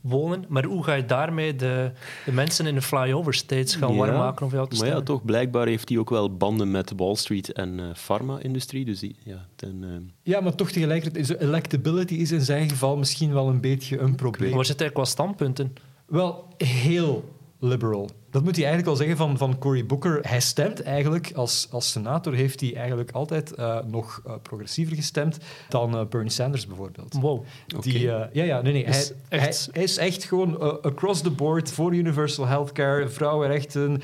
wonen. 0.01 0.45
Maar 0.49 0.65
hoe 0.65 0.85
ga 0.85 0.95
je 0.95 1.05
daarmee 1.05 1.57
de, 1.57 1.93
de 2.25 2.33
mensen 2.33 2.67
in 2.67 2.75
de 2.75 2.83
flyover 2.83 3.35
states 3.35 3.75
gaan 3.75 3.97
warm 3.97 4.17
maken 4.17 4.43
om 4.43 4.49
voor 4.49 4.59
jou 4.59 4.71
te 4.71 4.77
Maar 4.79 4.89
ja, 4.89 5.01
toch, 5.01 5.25
blijkbaar 5.25 5.67
heeft 5.67 5.89
hij 5.89 5.99
ook 5.99 6.11
wel 6.11 6.37
banden 6.37 6.71
met 6.71 6.93
Wall 6.97 7.15
Street 7.15 7.53
en 7.53 7.81
eh 7.81 7.85
farma-industrie. 7.95 8.85
Dus 8.85 9.01
die, 9.01 9.17
ja, 9.25 9.47
ten, 9.57 9.85
eh, 9.85 10.33
Ja, 10.33 10.41
maar 10.41 10.55
toch 10.55 10.71
tegelijkertijd, 10.71 11.27
zo 11.27 11.35
electability 11.35 12.15
is 12.15 12.33
in 12.33 12.41
zijn 12.41 12.69
geval 12.69 12.97
misschien 12.97 13.33
wel 13.33 13.49
een 13.49 13.61
beetje 13.61 13.99
een 13.99 14.15
probleem. 14.15 14.55
Waar 14.55 14.65
zit 14.65 14.81
hij 14.81 14.91
qua 14.91 15.05
standpunten? 15.05 15.73
Wel, 16.07 16.45
heel 16.57 17.25
liberal. 17.59 18.11
Dat 18.31 18.43
moet 18.43 18.57
hij 18.57 18.65
eigenlijk 18.65 18.93
al 18.93 18.97
zeggen 18.97 19.17
van, 19.17 19.39
van 19.39 19.59
Cory 19.59 19.87
Booker. 19.87 20.19
Hij 20.23 20.41
stemt 20.41 20.83
eigenlijk, 20.83 21.33
als, 21.35 21.69
als 21.71 21.91
senator 21.91 22.35
heeft 22.35 22.61
hij 22.61 22.77
eigenlijk 22.77 23.11
altijd 23.11 23.55
eh, 23.55 23.79
nog 23.87 24.23
eh, 24.27 24.33
progressiever 24.43 24.97
gestemd 24.97 25.39
dan 25.69 25.97
eh, 25.99 26.07
Bernie 26.07 26.31
Sanders 26.31 26.67
bijvoorbeeld. 26.67 27.15
Wow. 27.21 27.45
Die, 27.81 28.01
ja, 28.01 28.29
ja, 28.33 28.61
nee, 28.61 28.73
nee. 28.73 28.85
Is 28.85 29.13
hij, 29.29 29.39
echt- 29.39 29.65
hij, 29.65 29.73
hij 29.73 29.83
is 29.83 29.97
echt 29.97 30.25
gewoon 30.25 30.83
across 30.83 31.21
the 31.21 31.31
board 31.31 31.73
voor 31.73 31.95
universal 31.95 32.47
healthcare, 32.47 33.09
vrouwenrechten, 33.09 34.01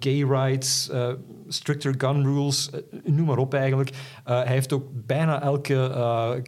gay 0.00 0.22
rights, 0.22 0.90
stricter 1.48 1.94
gun 1.98 2.22
rules, 2.22 2.70
noem 3.04 3.26
maar 3.26 3.38
op 3.38 3.54
eigenlijk. 3.54 3.90
Hij 4.24 4.46
heeft 4.46 4.72
ook 4.72 4.84
bijna 4.92 5.42
elke 5.42 6.42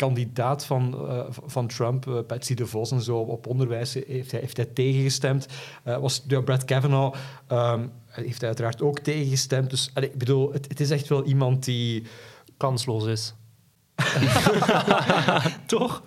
kandidaat 0.00 0.64
van, 0.64 0.94
uh, 0.94 1.20
van 1.28 1.66
Trump, 1.66 2.06
uh, 2.06 2.18
Patsy 2.26 2.54
DeVos 2.54 2.90
en 2.90 3.00
zo, 3.00 3.18
op 3.18 3.46
onderwijs 3.46 3.94
heeft 3.94 4.30
hij, 4.30 4.40
heeft 4.40 4.56
hij 4.56 4.66
tegengestemd. 4.66 5.46
Uh, 5.86 5.98
was 5.98 6.24
ja, 6.28 6.40
Brad 6.40 6.64
Kavanaugh 6.64 7.18
um, 7.52 7.90
heeft 8.06 8.38
hij 8.38 8.48
uiteraard 8.48 8.82
ook 8.82 8.98
tegengestemd. 8.98 9.70
Dus 9.70 9.90
allee, 9.94 10.10
ik 10.10 10.18
bedoel, 10.18 10.52
het, 10.52 10.68
het 10.68 10.80
is 10.80 10.90
echt 10.90 11.08
wel 11.08 11.24
iemand 11.24 11.64
die... 11.64 12.02
Kansloos 12.56 13.06
is. 13.06 13.34
toch? 15.66 16.02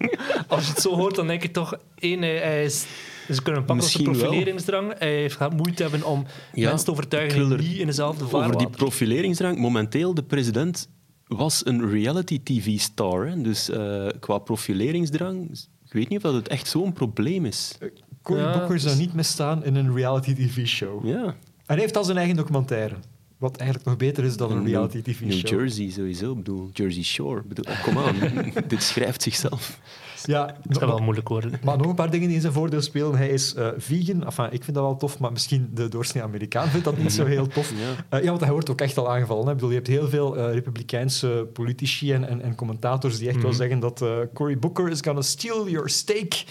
Als 0.47 0.65
je 0.65 0.71
het 0.71 0.81
zo 0.81 0.95
hoort, 0.95 1.15
dan 1.15 1.27
denk 1.27 1.43
ik 1.43 1.53
toch... 1.53 1.77
één, 1.95 2.21
hij 2.21 2.63
is 2.63 2.85
ze 3.31 3.41
kunnen 3.41 3.65
pakken 3.65 3.85
op 3.85 3.91
de 3.93 4.03
profileringsdrang. 4.03 4.87
Wel. 4.87 4.97
Hij 4.97 5.29
gaat 5.29 5.53
moeite 5.53 5.81
hebben 5.81 6.03
om 6.03 6.25
ja, 6.53 6.67
mensen 6.67 6.85
te 6.85 6.91
overtuigen 6.91 7.57
die 7.57 7.79
in 7.79 7.85
dezelfde 7.85 8.27
vaarwater. 8.27 8.55
Over 8.55 8.67
die 8.67 8.77
profileringsdrang, 8.77 9.57
momenteel 9.57 10.13
de 10.13 10.23
president 10.23 10.89
was 11.35 11.65
een 11.65 11.89
reality-tv-star. 11.89 13.33
Dus 13.37 13.69
uh, 13.69 14.07
qua 14.19 14.37
profileringsdrang, 14.37 15.49
ik 15.85 15.93
weet 15.93 16.09
niet 16.09 16.17
of 16.17 16.23
dat 16.23 16.33
het 16.33 16.47
echt 16.47 16.67
zo'n 16.67 16.93
probleem 16.93 17.45
is. 17.45 17.77
Uh, 17.79 17.89
Cory 18.21 18.39
ja, 18.39 18.57
Booker 18.57 18.79
zou 18.79 18.95
dus- 18.95 19.05
niet 19.05 19.13
misstaan 19.13 19.65
in 19.65 19.75
een 19.75 19.95
reality-tv-show. 19.95 21.05
Ja. 21.05 21.23
En 21.23 21.35
hij 21.65 21.77
heeft 21.77 21.97
al 21.97 22.03
zijn 22.03 22.17
eigen 22.17 22.35
documentaire. 22.35 22.95
Wat 23.37 23.57
eigenlijk 23.57 23.89
nog 23.89 23.97
beter 23.97 24.23
is 24.23 24.37
dan 24.37 24.51
een 24.51 24.65
reality-tv-show. 24.65 25.29
New 25.29 25.47
Jersey 25.47 25.89
sowieso, 25.89 26.31
ik 26.31 26.37
bedoel, 26.37 26.69
Jersey 26.73 27.03
Shore. 27.03 27.41
Bedoel, 27.41 27.65
kom 27.83 27.97
aan, 27.97 28.15
dit 28.67 28.83
schrijft 28.83 29.21
zichzelf. 29.21 29.79
Ja, 30.25 30.55
het 30.67 30.77
gaat 30.77 30.89
wel 30.89 30.99
moeilijk 30.99 31.27
worden. 31.27 31.51
Maar 31.63 31.77
nog 31.77 31.87
een 31.87 31.95
paar 31.95 32.09
dingen 32.09 32.27
die 32.27 32.35
in 32.35 32.41
zijn 32.41 32.53
voordeel 32.53 32.81
spelen. 32.81 33.15
Hij 33.15 33.29
is 33.29 33.55
uh, 33.57 33.67
vegan. 33.77 34.25
Enfin, 34.25 34.45
ik 34.45 34.63
vind 34.63 34.75
dat 34.75 34.85
wel 34.85 34.97
tof, 34.97 35.19
maar 35.19 35.31
misschien 35.31 35.69
de 35.73 35.87
doorsnee 35.87 36.23
Amerikaan 36.23 36.67
vindt 36.67 36.85
dat 36.85 36.97
niet 36.97 37.13
zo 37.13 37.25
heel 37.25 37.47
tof. 37.47 37.71
Ja, 38.09 38.17
uh, 38.17 38.23
ja 38.23 38.29
want 38.29 38.41
hij 38.41 38.51
wordt 38.51 38.69
ook 38.69 38.81
echt 38.81 38.97
al 38.97 39.11
aangevallen. 39.11 39.43
Hè. 39.45 39.49
Ik 39.49 39.55
bedoel, 39.55 39.69
je 39.69 39.75
hebt 39.75 39.87
heel 39.87 40.09
veel 40.09 40.37
uh, 40.37 40.53
republikeinse 40.53 41.47
politici 41.53 42.13
en, 42.13 42.27
en, 42.27 42.41
en, 42.41 42.55
commentators 42.55 43.17
die 43.17 43.27
echt 43.27 43.37
mm. 43.37 43.43
wel 43.43 43.53
zeggen 43.53 43.79
dat 43.79 44.03
Cory 44.33 44.59
Booker 44.59 44.89
is 44.89 44.99
gonna 45.01 45.21
steal 45.21 45.69
your 45.69 45.89
steak. 45.89 46.43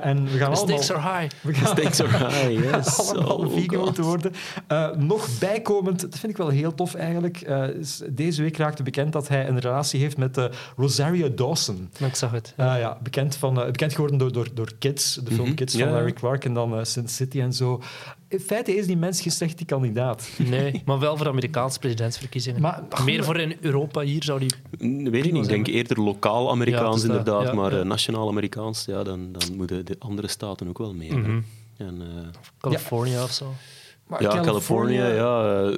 en 0.00 0.24
we 0.24 0.38
gaan 0.38 0.52
The 0.52 0.60
allemaal, 0.60 0.82
stakes 0.82 0.92
are 0.92 1.20
high. 1.20 1.34
We 1.46 1.54
gaan, 1.54 1.74
The 1.74 1.80
stakes 1.80 2.02
are 2.02 2.28
high, 2.28 2.72
yes. 2.72 2.98
allemaal 3.12 3.36
oh, 3.36 3.52
vegan 3.52 3.76
God. 3.76 3.84
moeten 3.84 4.04
worden. 4.04 4.32
nog 5.06 5.28
bijkomend, 5.38 6.00
dat 6.00 6.18
vind 6.18 6.32
ik 6.32 6.38
wel 6.38 6.48
heel 6.48 6.74
tof 6.74 6.94
eigenlijk. 6.94 7.50
deze 8.10 8.42
week 8.42 8.56
raakte 8.56 8.82
bekend 8.82 9.12
dat 9.12 9.28
hij 9.28 9.48
een 9.48 9.58
relatie 9.58 10.00
heeft 10.00 10.16
met 10.16 10.48
Rosario 10.76 11.34
Dawson. 11.34 11.90
Ik 11.98 12.14
zag 12.14 12.30
het. 12.30 12.54
Ja, 12.78 12.98
bekend, 13.02 13.36
van, 13.36 13.58
uh, 13.58 13.64
bekend 13.64 13.94
geworden 13.94 14.18
door, 14.18 14.32
door, 14.32 14.48
door 14.54 14.72
Kids, 14.78 15.14
de 15.14 15.34
film 15.34 15.54
Kids 15.54 15.76
van 15.76 15.90
Larry 15.90 16.12
Clark 16.12 16.44
en 16.44 16.54
dan 16.54 16.78
uh, 16.78 16.84
Sin 16.84 17.08
City 17.08 17.40
en 17.40 17.52
zo. 17.52 17.82
In 18.28 18.40
feite 18.40 18.76
is 18.76 18.86
die 18.86 18.96
mens 18.96 19.20
geen 19.20 19.32
slechte 19.32 19.64
kandidaat. 19.64 20.28
Nee, 20.38 20.82
maar 20.84 20.98
wel 20.98 21.16
voor 21.16 21.28
Amerikaanse 21.28 21.78
presidentsverkiezingen. 21.78 22.60
Maar, 22.60 22.82
Meer 23.04 23.24
voor 23.24 23.40
in 23.40 23.56
Europa 23.60 24.00
hier 24.00 24.22
zou 24.22 24.38
die... 24.38 24.50
Weet 25.10 25.24
ik 25.24 25.32
niet, 25.32 25.42
ik 25.42 25.48
denk 25.48 25.66
eerder 25.66 26.00
lokaal 26.00 26.50
Amerikaans 26.50 27.02
ja, 27.02 27.08
inderdaad, 27.08 27.46
ja, 27.46 27.52
maar 27.52 27.74
ja. 27.74 27.82
nationaal 27.82 28.28
Amerikaans, 28.28 28.84
ja, 28.84 29.02
dan, 29.02 29.32
dan 29.32 29.56
moeten 29.56 29.84
de 29.84 29.96
andere 29.98 30.28
staten 30.28 30.68
ook 30.68 30.78
wel 30.78 30.94
mee. 30.94 31.12
Mm 31.12 31.24
-hmm. 31.24 31.44
en, 31.76 32.02
California 32.60 33.22
of 33.22 33.32
zo. 33.32 33.52
Maar 34.12 34.22
ja, 34.22 34.40
California, 34.40 35.06
ja, 35.06 35.70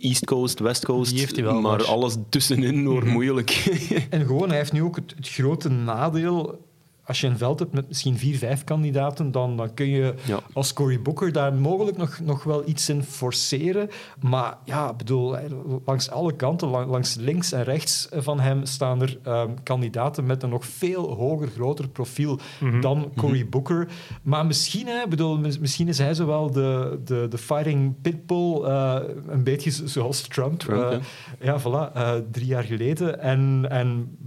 East 0.00 0.24
Coast, 0.24 0.58
West 0.58 0.84
Coast, 0.84 1.18
heeft 1.18 1.34
hij 1.34 1.44
wel 1.44 1.60
maar, 1.60 1.78
maar 1.78 1.84
alles 1.84 2.16
tussenin 2.28 2.84
wordt 2.84 2.98
mm 2.98 3.02
-hmm. 3.02 3.12
moeilijk. 3.12 3.50
en 4.10 4.26
gewoon, 4.26 4.48
hij 4.48 4.58
heeft 4.58 4.72
nu 4.72 4.82
ook 4.82 4.96
het, 4.96 5.12
het 5.16 5.28
grote 5.28 5.68
nadeel 5.68 6.68
als 7.04 7.20
je 7.20 7.26
een 7.26 7.38
veld 7.38 7.58
hebt 7.58 7.72
met 7.72 7.88
misschien 7.88 8.18
vier, 8.18 8.38
vijf 8.38 8.64
kandidaten, 8.64 9.32
dan, 9.32 9.56
dan 9.56 9.74
kun 9.74 9.88
je 9.88 10.14
ja. 10.24 10.40
als 10.52 10.72
Cory 10.72 11.02
Booker 11.02 11.32
daar 11.32 11.54
mogelijk 11.54 11.96
nog, 11.96 12.20
nog 12.20 12.44
wel 12.44 12.68
iets 12.68 12.88
in 12.88 13.02
forceren. 13.02 13.88
Maar 14.20 14.58
ja, 14.64 14.94
bedoel, 14.94 15.36
langs 15.84 16.10
alle 16.10 16.36
kanten, 16.36 16.68
langs 16.68 17.14
links 17.14 17.52
en 17.52 17.64
rechts 17.64 18.08
van 18.12 18.40
hem, 18.40 18.64
staan 18.64 19.02
er 19.02 19.18
um, 19.26 19.62
kandidaten 19.62 20.26
met 20.26 20.42
een 20.42 20.50
nog 20.50 20.64
veel 20.64 21.14
hoger, 21.14 21.48
groter 21.48 21.88
profiel 21.88 22.38
mm 22.60 22.70
-hmm. 22.70 22.80
dan 22.80 23.12
Cory 23.16 23.48
Booker. 23.48 23.88
Maar 24.22 24.46
misschien, 24.46 24.86
hè, 24.86 25.08
bedoel, 25.08 25.38
misschien 25.38 25.88
is 25.88 25.98
hij 25.98 26.14
zowel 26.14 26.50
de, 26.50 27.00
de, 27.04 27.26
de 27.28 27.38
fighting 27.38 28.00
pitbull, 28.02 28.62
uh, 28.62 28.96
een 29.26 29.44
beetje 29.44 29.70
zoals 29.70 30.20
Trump. 30.20 30.58
Trump 30.58 30.92
uh, 30.92 30.98
ja, 31.40 31.60
voilà, 31.60 31.96
uh, 31.96 32.12
drie 32.30 32.46
jaar 32.46 32.64
geleden. 32.64 33.20
En, 33.20 33.66
en 33.68 34.18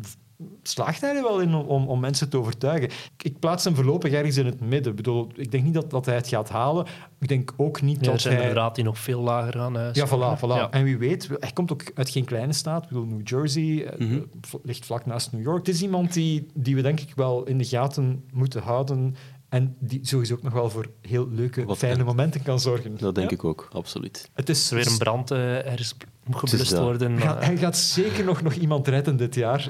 slaagt 0.64 1.02
hij 1.02 1.16
er 1.16 1.24
wel 1.24 1.40
in 1.40 1.54
om, 1.54 1.88
om 1.88 2.00
mensen 2.00 2.30
te 2.30 2.38
overtuigen. 2.38 2.90
Ik 3.18 3.40
plaats 3.40 3.64
hem 3.64 3.76
voorlopig 3.76 4.12
ergens 4.12 4.38
in 4.38 4.46
het 4.46 4.60
midden. 4.60 4.92
Ik, 4.92 4.96
bedoel, 4.96 5.32
ik 5.36 5.52
denk 5.52 5.64
niet 5.64 5.74
dat, 5.74 5.90
dat 5.90 6.06
hij 6.06 6.16
het 6.16 6.28
gaat 6.28 6.50
halen. 6.50 6.86
Ik 7.20 7.28
denk 7.28 7.54
ook 7.58 7.82
niet 7.82 8.06
ja, 8.06 8.12
dat 8.12 8.22
zijn 8.22 8.34
hij... 8.34 8.44
inderdaad 8.44 8.76
die 8.76 8.84
nog 8.84 8.98
veel 8.98 9.22
lager 9.22 9.60
aan 9.60 9.76
huis. 9.76 9.98
Ja, 9.98 10.08
voilà. 10.08 10.40
voilà. 10.40 10.56
Ja. 10.56 10.72
En 10.72 10.84
wie 10.84 10.98
weet, 10.98 11.30
hij 11.40 11.52
komt 11.52 11.72
ook 11.72 11.92
uit 11.96 12.10
geen 12.10 12.26
kleine 12.26 12.54
staat. 12.54 12.84
Ik 12.84 12.90
bedoel, 12.90 13.06
New 13.06 13.28
Jersey 13.28 13.94
mm 13.98 14.10
-hmm. 14.10 14.30
ligt 14.64 14.86
vlak 14.86 15.06
naast 15.06 15.32
New 15.32 15.42
York. 15.42 15.66
Het 15.66 15.76
is 15.76 15.82
iemand 15.82 16.14
die, 16.14 16.48
die 16.54 16.76
we 16.76 16.82
denk 16.82 17.00
ik 17.00 17.16
wel 17.16 17.44
in 17.44 17.58
de 17.58 17.66
gaten 17.66 18.24
moeten 18.32 18.62
houden 18.62 19.16
en 19.54 19.76
die 19.80 20.00
sowieso 20.02 20.34
ook 20.34 20.44
nog 20.44 20.54
wel 20.54 20.70
voor 20.70 20.90
heel 21.02 21.28
leuke, 21.30 21.66
Wat 21.66 21.78
fijne 21.78 22.04
momenten 22.04 22.44
kan 22.44 22.60
zorgen. 22.60 22.98
Dat 22.98 23.16
denk 23.16 23.30
ja? 23.30 23.36
ik 23.36 23.44
ook, 23.44 23.70
absoluut. 23.72 24.30
Het 24.34 24.50
is 24.50 24.70
er 24.70 24.76
weer 24.76 24.88
een 24.88 24.98
brand 24.98 25.32
uh, 25.32 25.66
ergens 25.66 25.96
moet 26.24 26.40
geblust 26.40 26.78
worden. 26.78 27.14
Maar... 27.14 27.46
Hij 27.46 27.58
gaat 27.58 27.78
zeker 27.78 28.24
nog, 28.24 28.42
nog 28.42 28.54
iemand 28.54 28.88
redden 28.88 29.18
dit 29.18 29.36
jaar. 29.36 29.70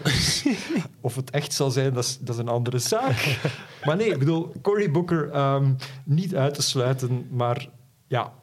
of 1.01 1.15
het 1.15 1.29
echt 1.29 1.53
zal 1.53 1.71
zijn, 1.71 1.93
dat 1.93 2.03
is, 2.03 2.17
dat 2.19 2.35
is 2.35 2.41
een 2.41 2.47
andere 2.47 2.79
zaak. 2.79 3.37
maar 3.83 3.95
nee, 3.95 4.09
ik 4.09 4.19
bedoel, 4.19 4.53
Cory 4.61 4.91
Booker 4.91 5.35
um, 5.39 5.75
niet 6.03 6.35
uit 6.35 6.53
te 6.53 6.61
sluiten, 6.61 7.27
maar 7.31 7.69
ja, 8.07 8.33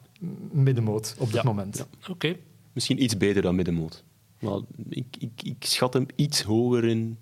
middenmoot 0.51 1.15
op 1.17 1.25
dit 1.25 1.35
ja. 1.35 1.43
moment. 1.43 1.77
Ja. 1.77 1.85
Oké. 1.99 2.11
Okay. 2.11 2.39
Misschien 2.73 3.03
iets 3.03 3.17
beter 3.17 3.41
dan 3.41 3.55
middenmoot. 3.55 4.03
Maar 4.39 4.59
ik, 4.89 5.05
ik, 5.19 5.31
ik 5.43 5.65
schat 5.65 5.93
hem 5.93 6.05
iets 6.15 6.41
hoger 6.41 6.85
in. 6.85 7.17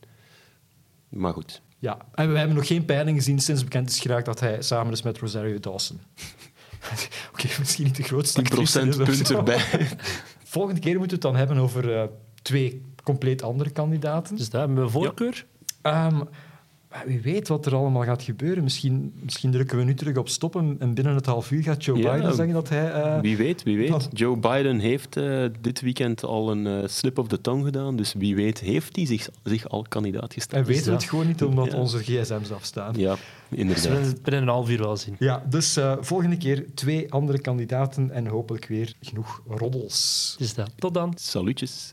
Maar 1.09 1.33
goed. 1.33 1.61
Ja, 1.79 1.97
en 2.13 2.31
we 2.31 2.37
hebben 2.37 2.55
nog 2.55 2.67
geen 2.67 2.85
peiling 2.85 3.17
gezien 3.17 3.39
sinds 3.39 3.63
bekend 3.63 3.89
is 3.89 3.99
geraakt 3.99 4.25
dat 4.25 4.39
hij 4.39 4.61
samen 4.61 4.93
is 4.93 5.01
met 5.01 5.17
Rosario 5.17 5.59
Dawson. 5.59 5.99
Oké, 6.91 7.07
okay, 7.31 7.55
misschien 7.59 7.85
niet 7.85 7.95
de 7.95 8.03
grootste 8.03 8.41
10% 8.41 9.03
punt 9.03 9.29
erbij. 9.29 9.87
Volgende 10.49 10.79
keer 10.79 10.97
moeten 10.97 11.19
we 11.19 11.27
het 11.27 11.33
dan 11.33 11.35
hebben 11.35 11.57
over 11.57 11.95
uh, 11.95 12.03
twee 12.41 12.81
compleet 13.03 13.43
andere 13.43 13.69
kandidaten. 13.69 14.35
Dus 14.35 14.49
daar 14.49 14.65
hebben 14.65 14.83
we 14.83 14.89
voorkeur? 14.89 15.45
Ja. 15.83 16.05
Um, 16.05 16.27
wie 17.05 17.21
weet 17.21 17.47
wat 17.47 17.65
er 17.65 17.75
allemaal 17.75 18.03
gaat 18.03 18.23
gebeuren. 18.23 18.63
Misschien, 18.63 19.13
misschien 19.23 19.51
drukken 19.51 19.77
we 19.77 19.83
nu 19.83 19.93
terug 19.93 20.17
op 20.17 20.29
stoppen 20.29 20.75
en 20.79 20.93
binnen 20.93 21.15
het 21.15 21.25
half 21.25 21.51
uur 21.51 21.63
gaat 21.63 21.85
Joe 21.85 21.97
ja, 21.97 22.15
Biden 22.15 22.35
zeggen 22.35 22.53
dat 22.53 22.69
hij... 22.69 23.15
Uh, 23.15 23.19
wie 23.19 23.37
weet, 23.37 23.63
wie 23.63 23.77
weet. 23.77 23.89
Dat... 23.89 24.09
Joe 24.13 24.37
Biden 24.37 24.79
heeft 24.79 25.17
uh, 25.17 25.45
dit 25.61 25.81
weekend 25.81 26.23
al 26.23 26.51
een 26.51 26.65
uh, 26.65 26.87
slip 26.87 27.17
of 27.17 27.27
the 27.27 27.41
tongue 27.41 27.65
gedaan, 27.65 27.95
dus 27.95 28.13
wie 28.13 28.35
weet 28.35 28.59
heeft 28.59 28.95
hij 28.95 29.05
zich, 29.05 29.29
zich 29.43 29.69
al 29.69 29.85
kandidaat 29.89 30.33
gesteld. 30.33 30.61
En 30.61 30.73
weten 30.73 30.85
we 30.85 30.91
het 30.91 31.03
gewoon 31.03 31.27
niet, 31.27 31.43
omdat 31.43 31.71
ja. 31.71 31.77
onze 31.77 31.97
gsm's 31.97 32.51
afstaan. 32.51 32.93
Ja, 32.97 33.15
inderdaad. 33.49 33.83
Dus 33.83 33.93
we 33.93 34.05
het 34.05 34.23
binnen 34.23 34.41
een 34.41 34.47
half 34.47 34.69
uur 34.69 34.79
wel 34.79 34.97
zien. 34.97 35.15
Ja, 35.19 35.43
dus 35.49 35.77
volgende 35.99 36.37
keer 36.37 36.65
twee 36.73 37.11
andere 37.11 37.39
kandidaten 37.39 38.11
en 38.11 38.27
hopelijk 38.27 38.65
weer 38.65 38.93
genoeg 39.01 39.41
roddels. 39.47 40.35
Dus 40.37 40.53
dat. 40.53 40.71
Tot 40.75 40.93
dan. 40.93 41.13
Salutjes. 41.15 41.91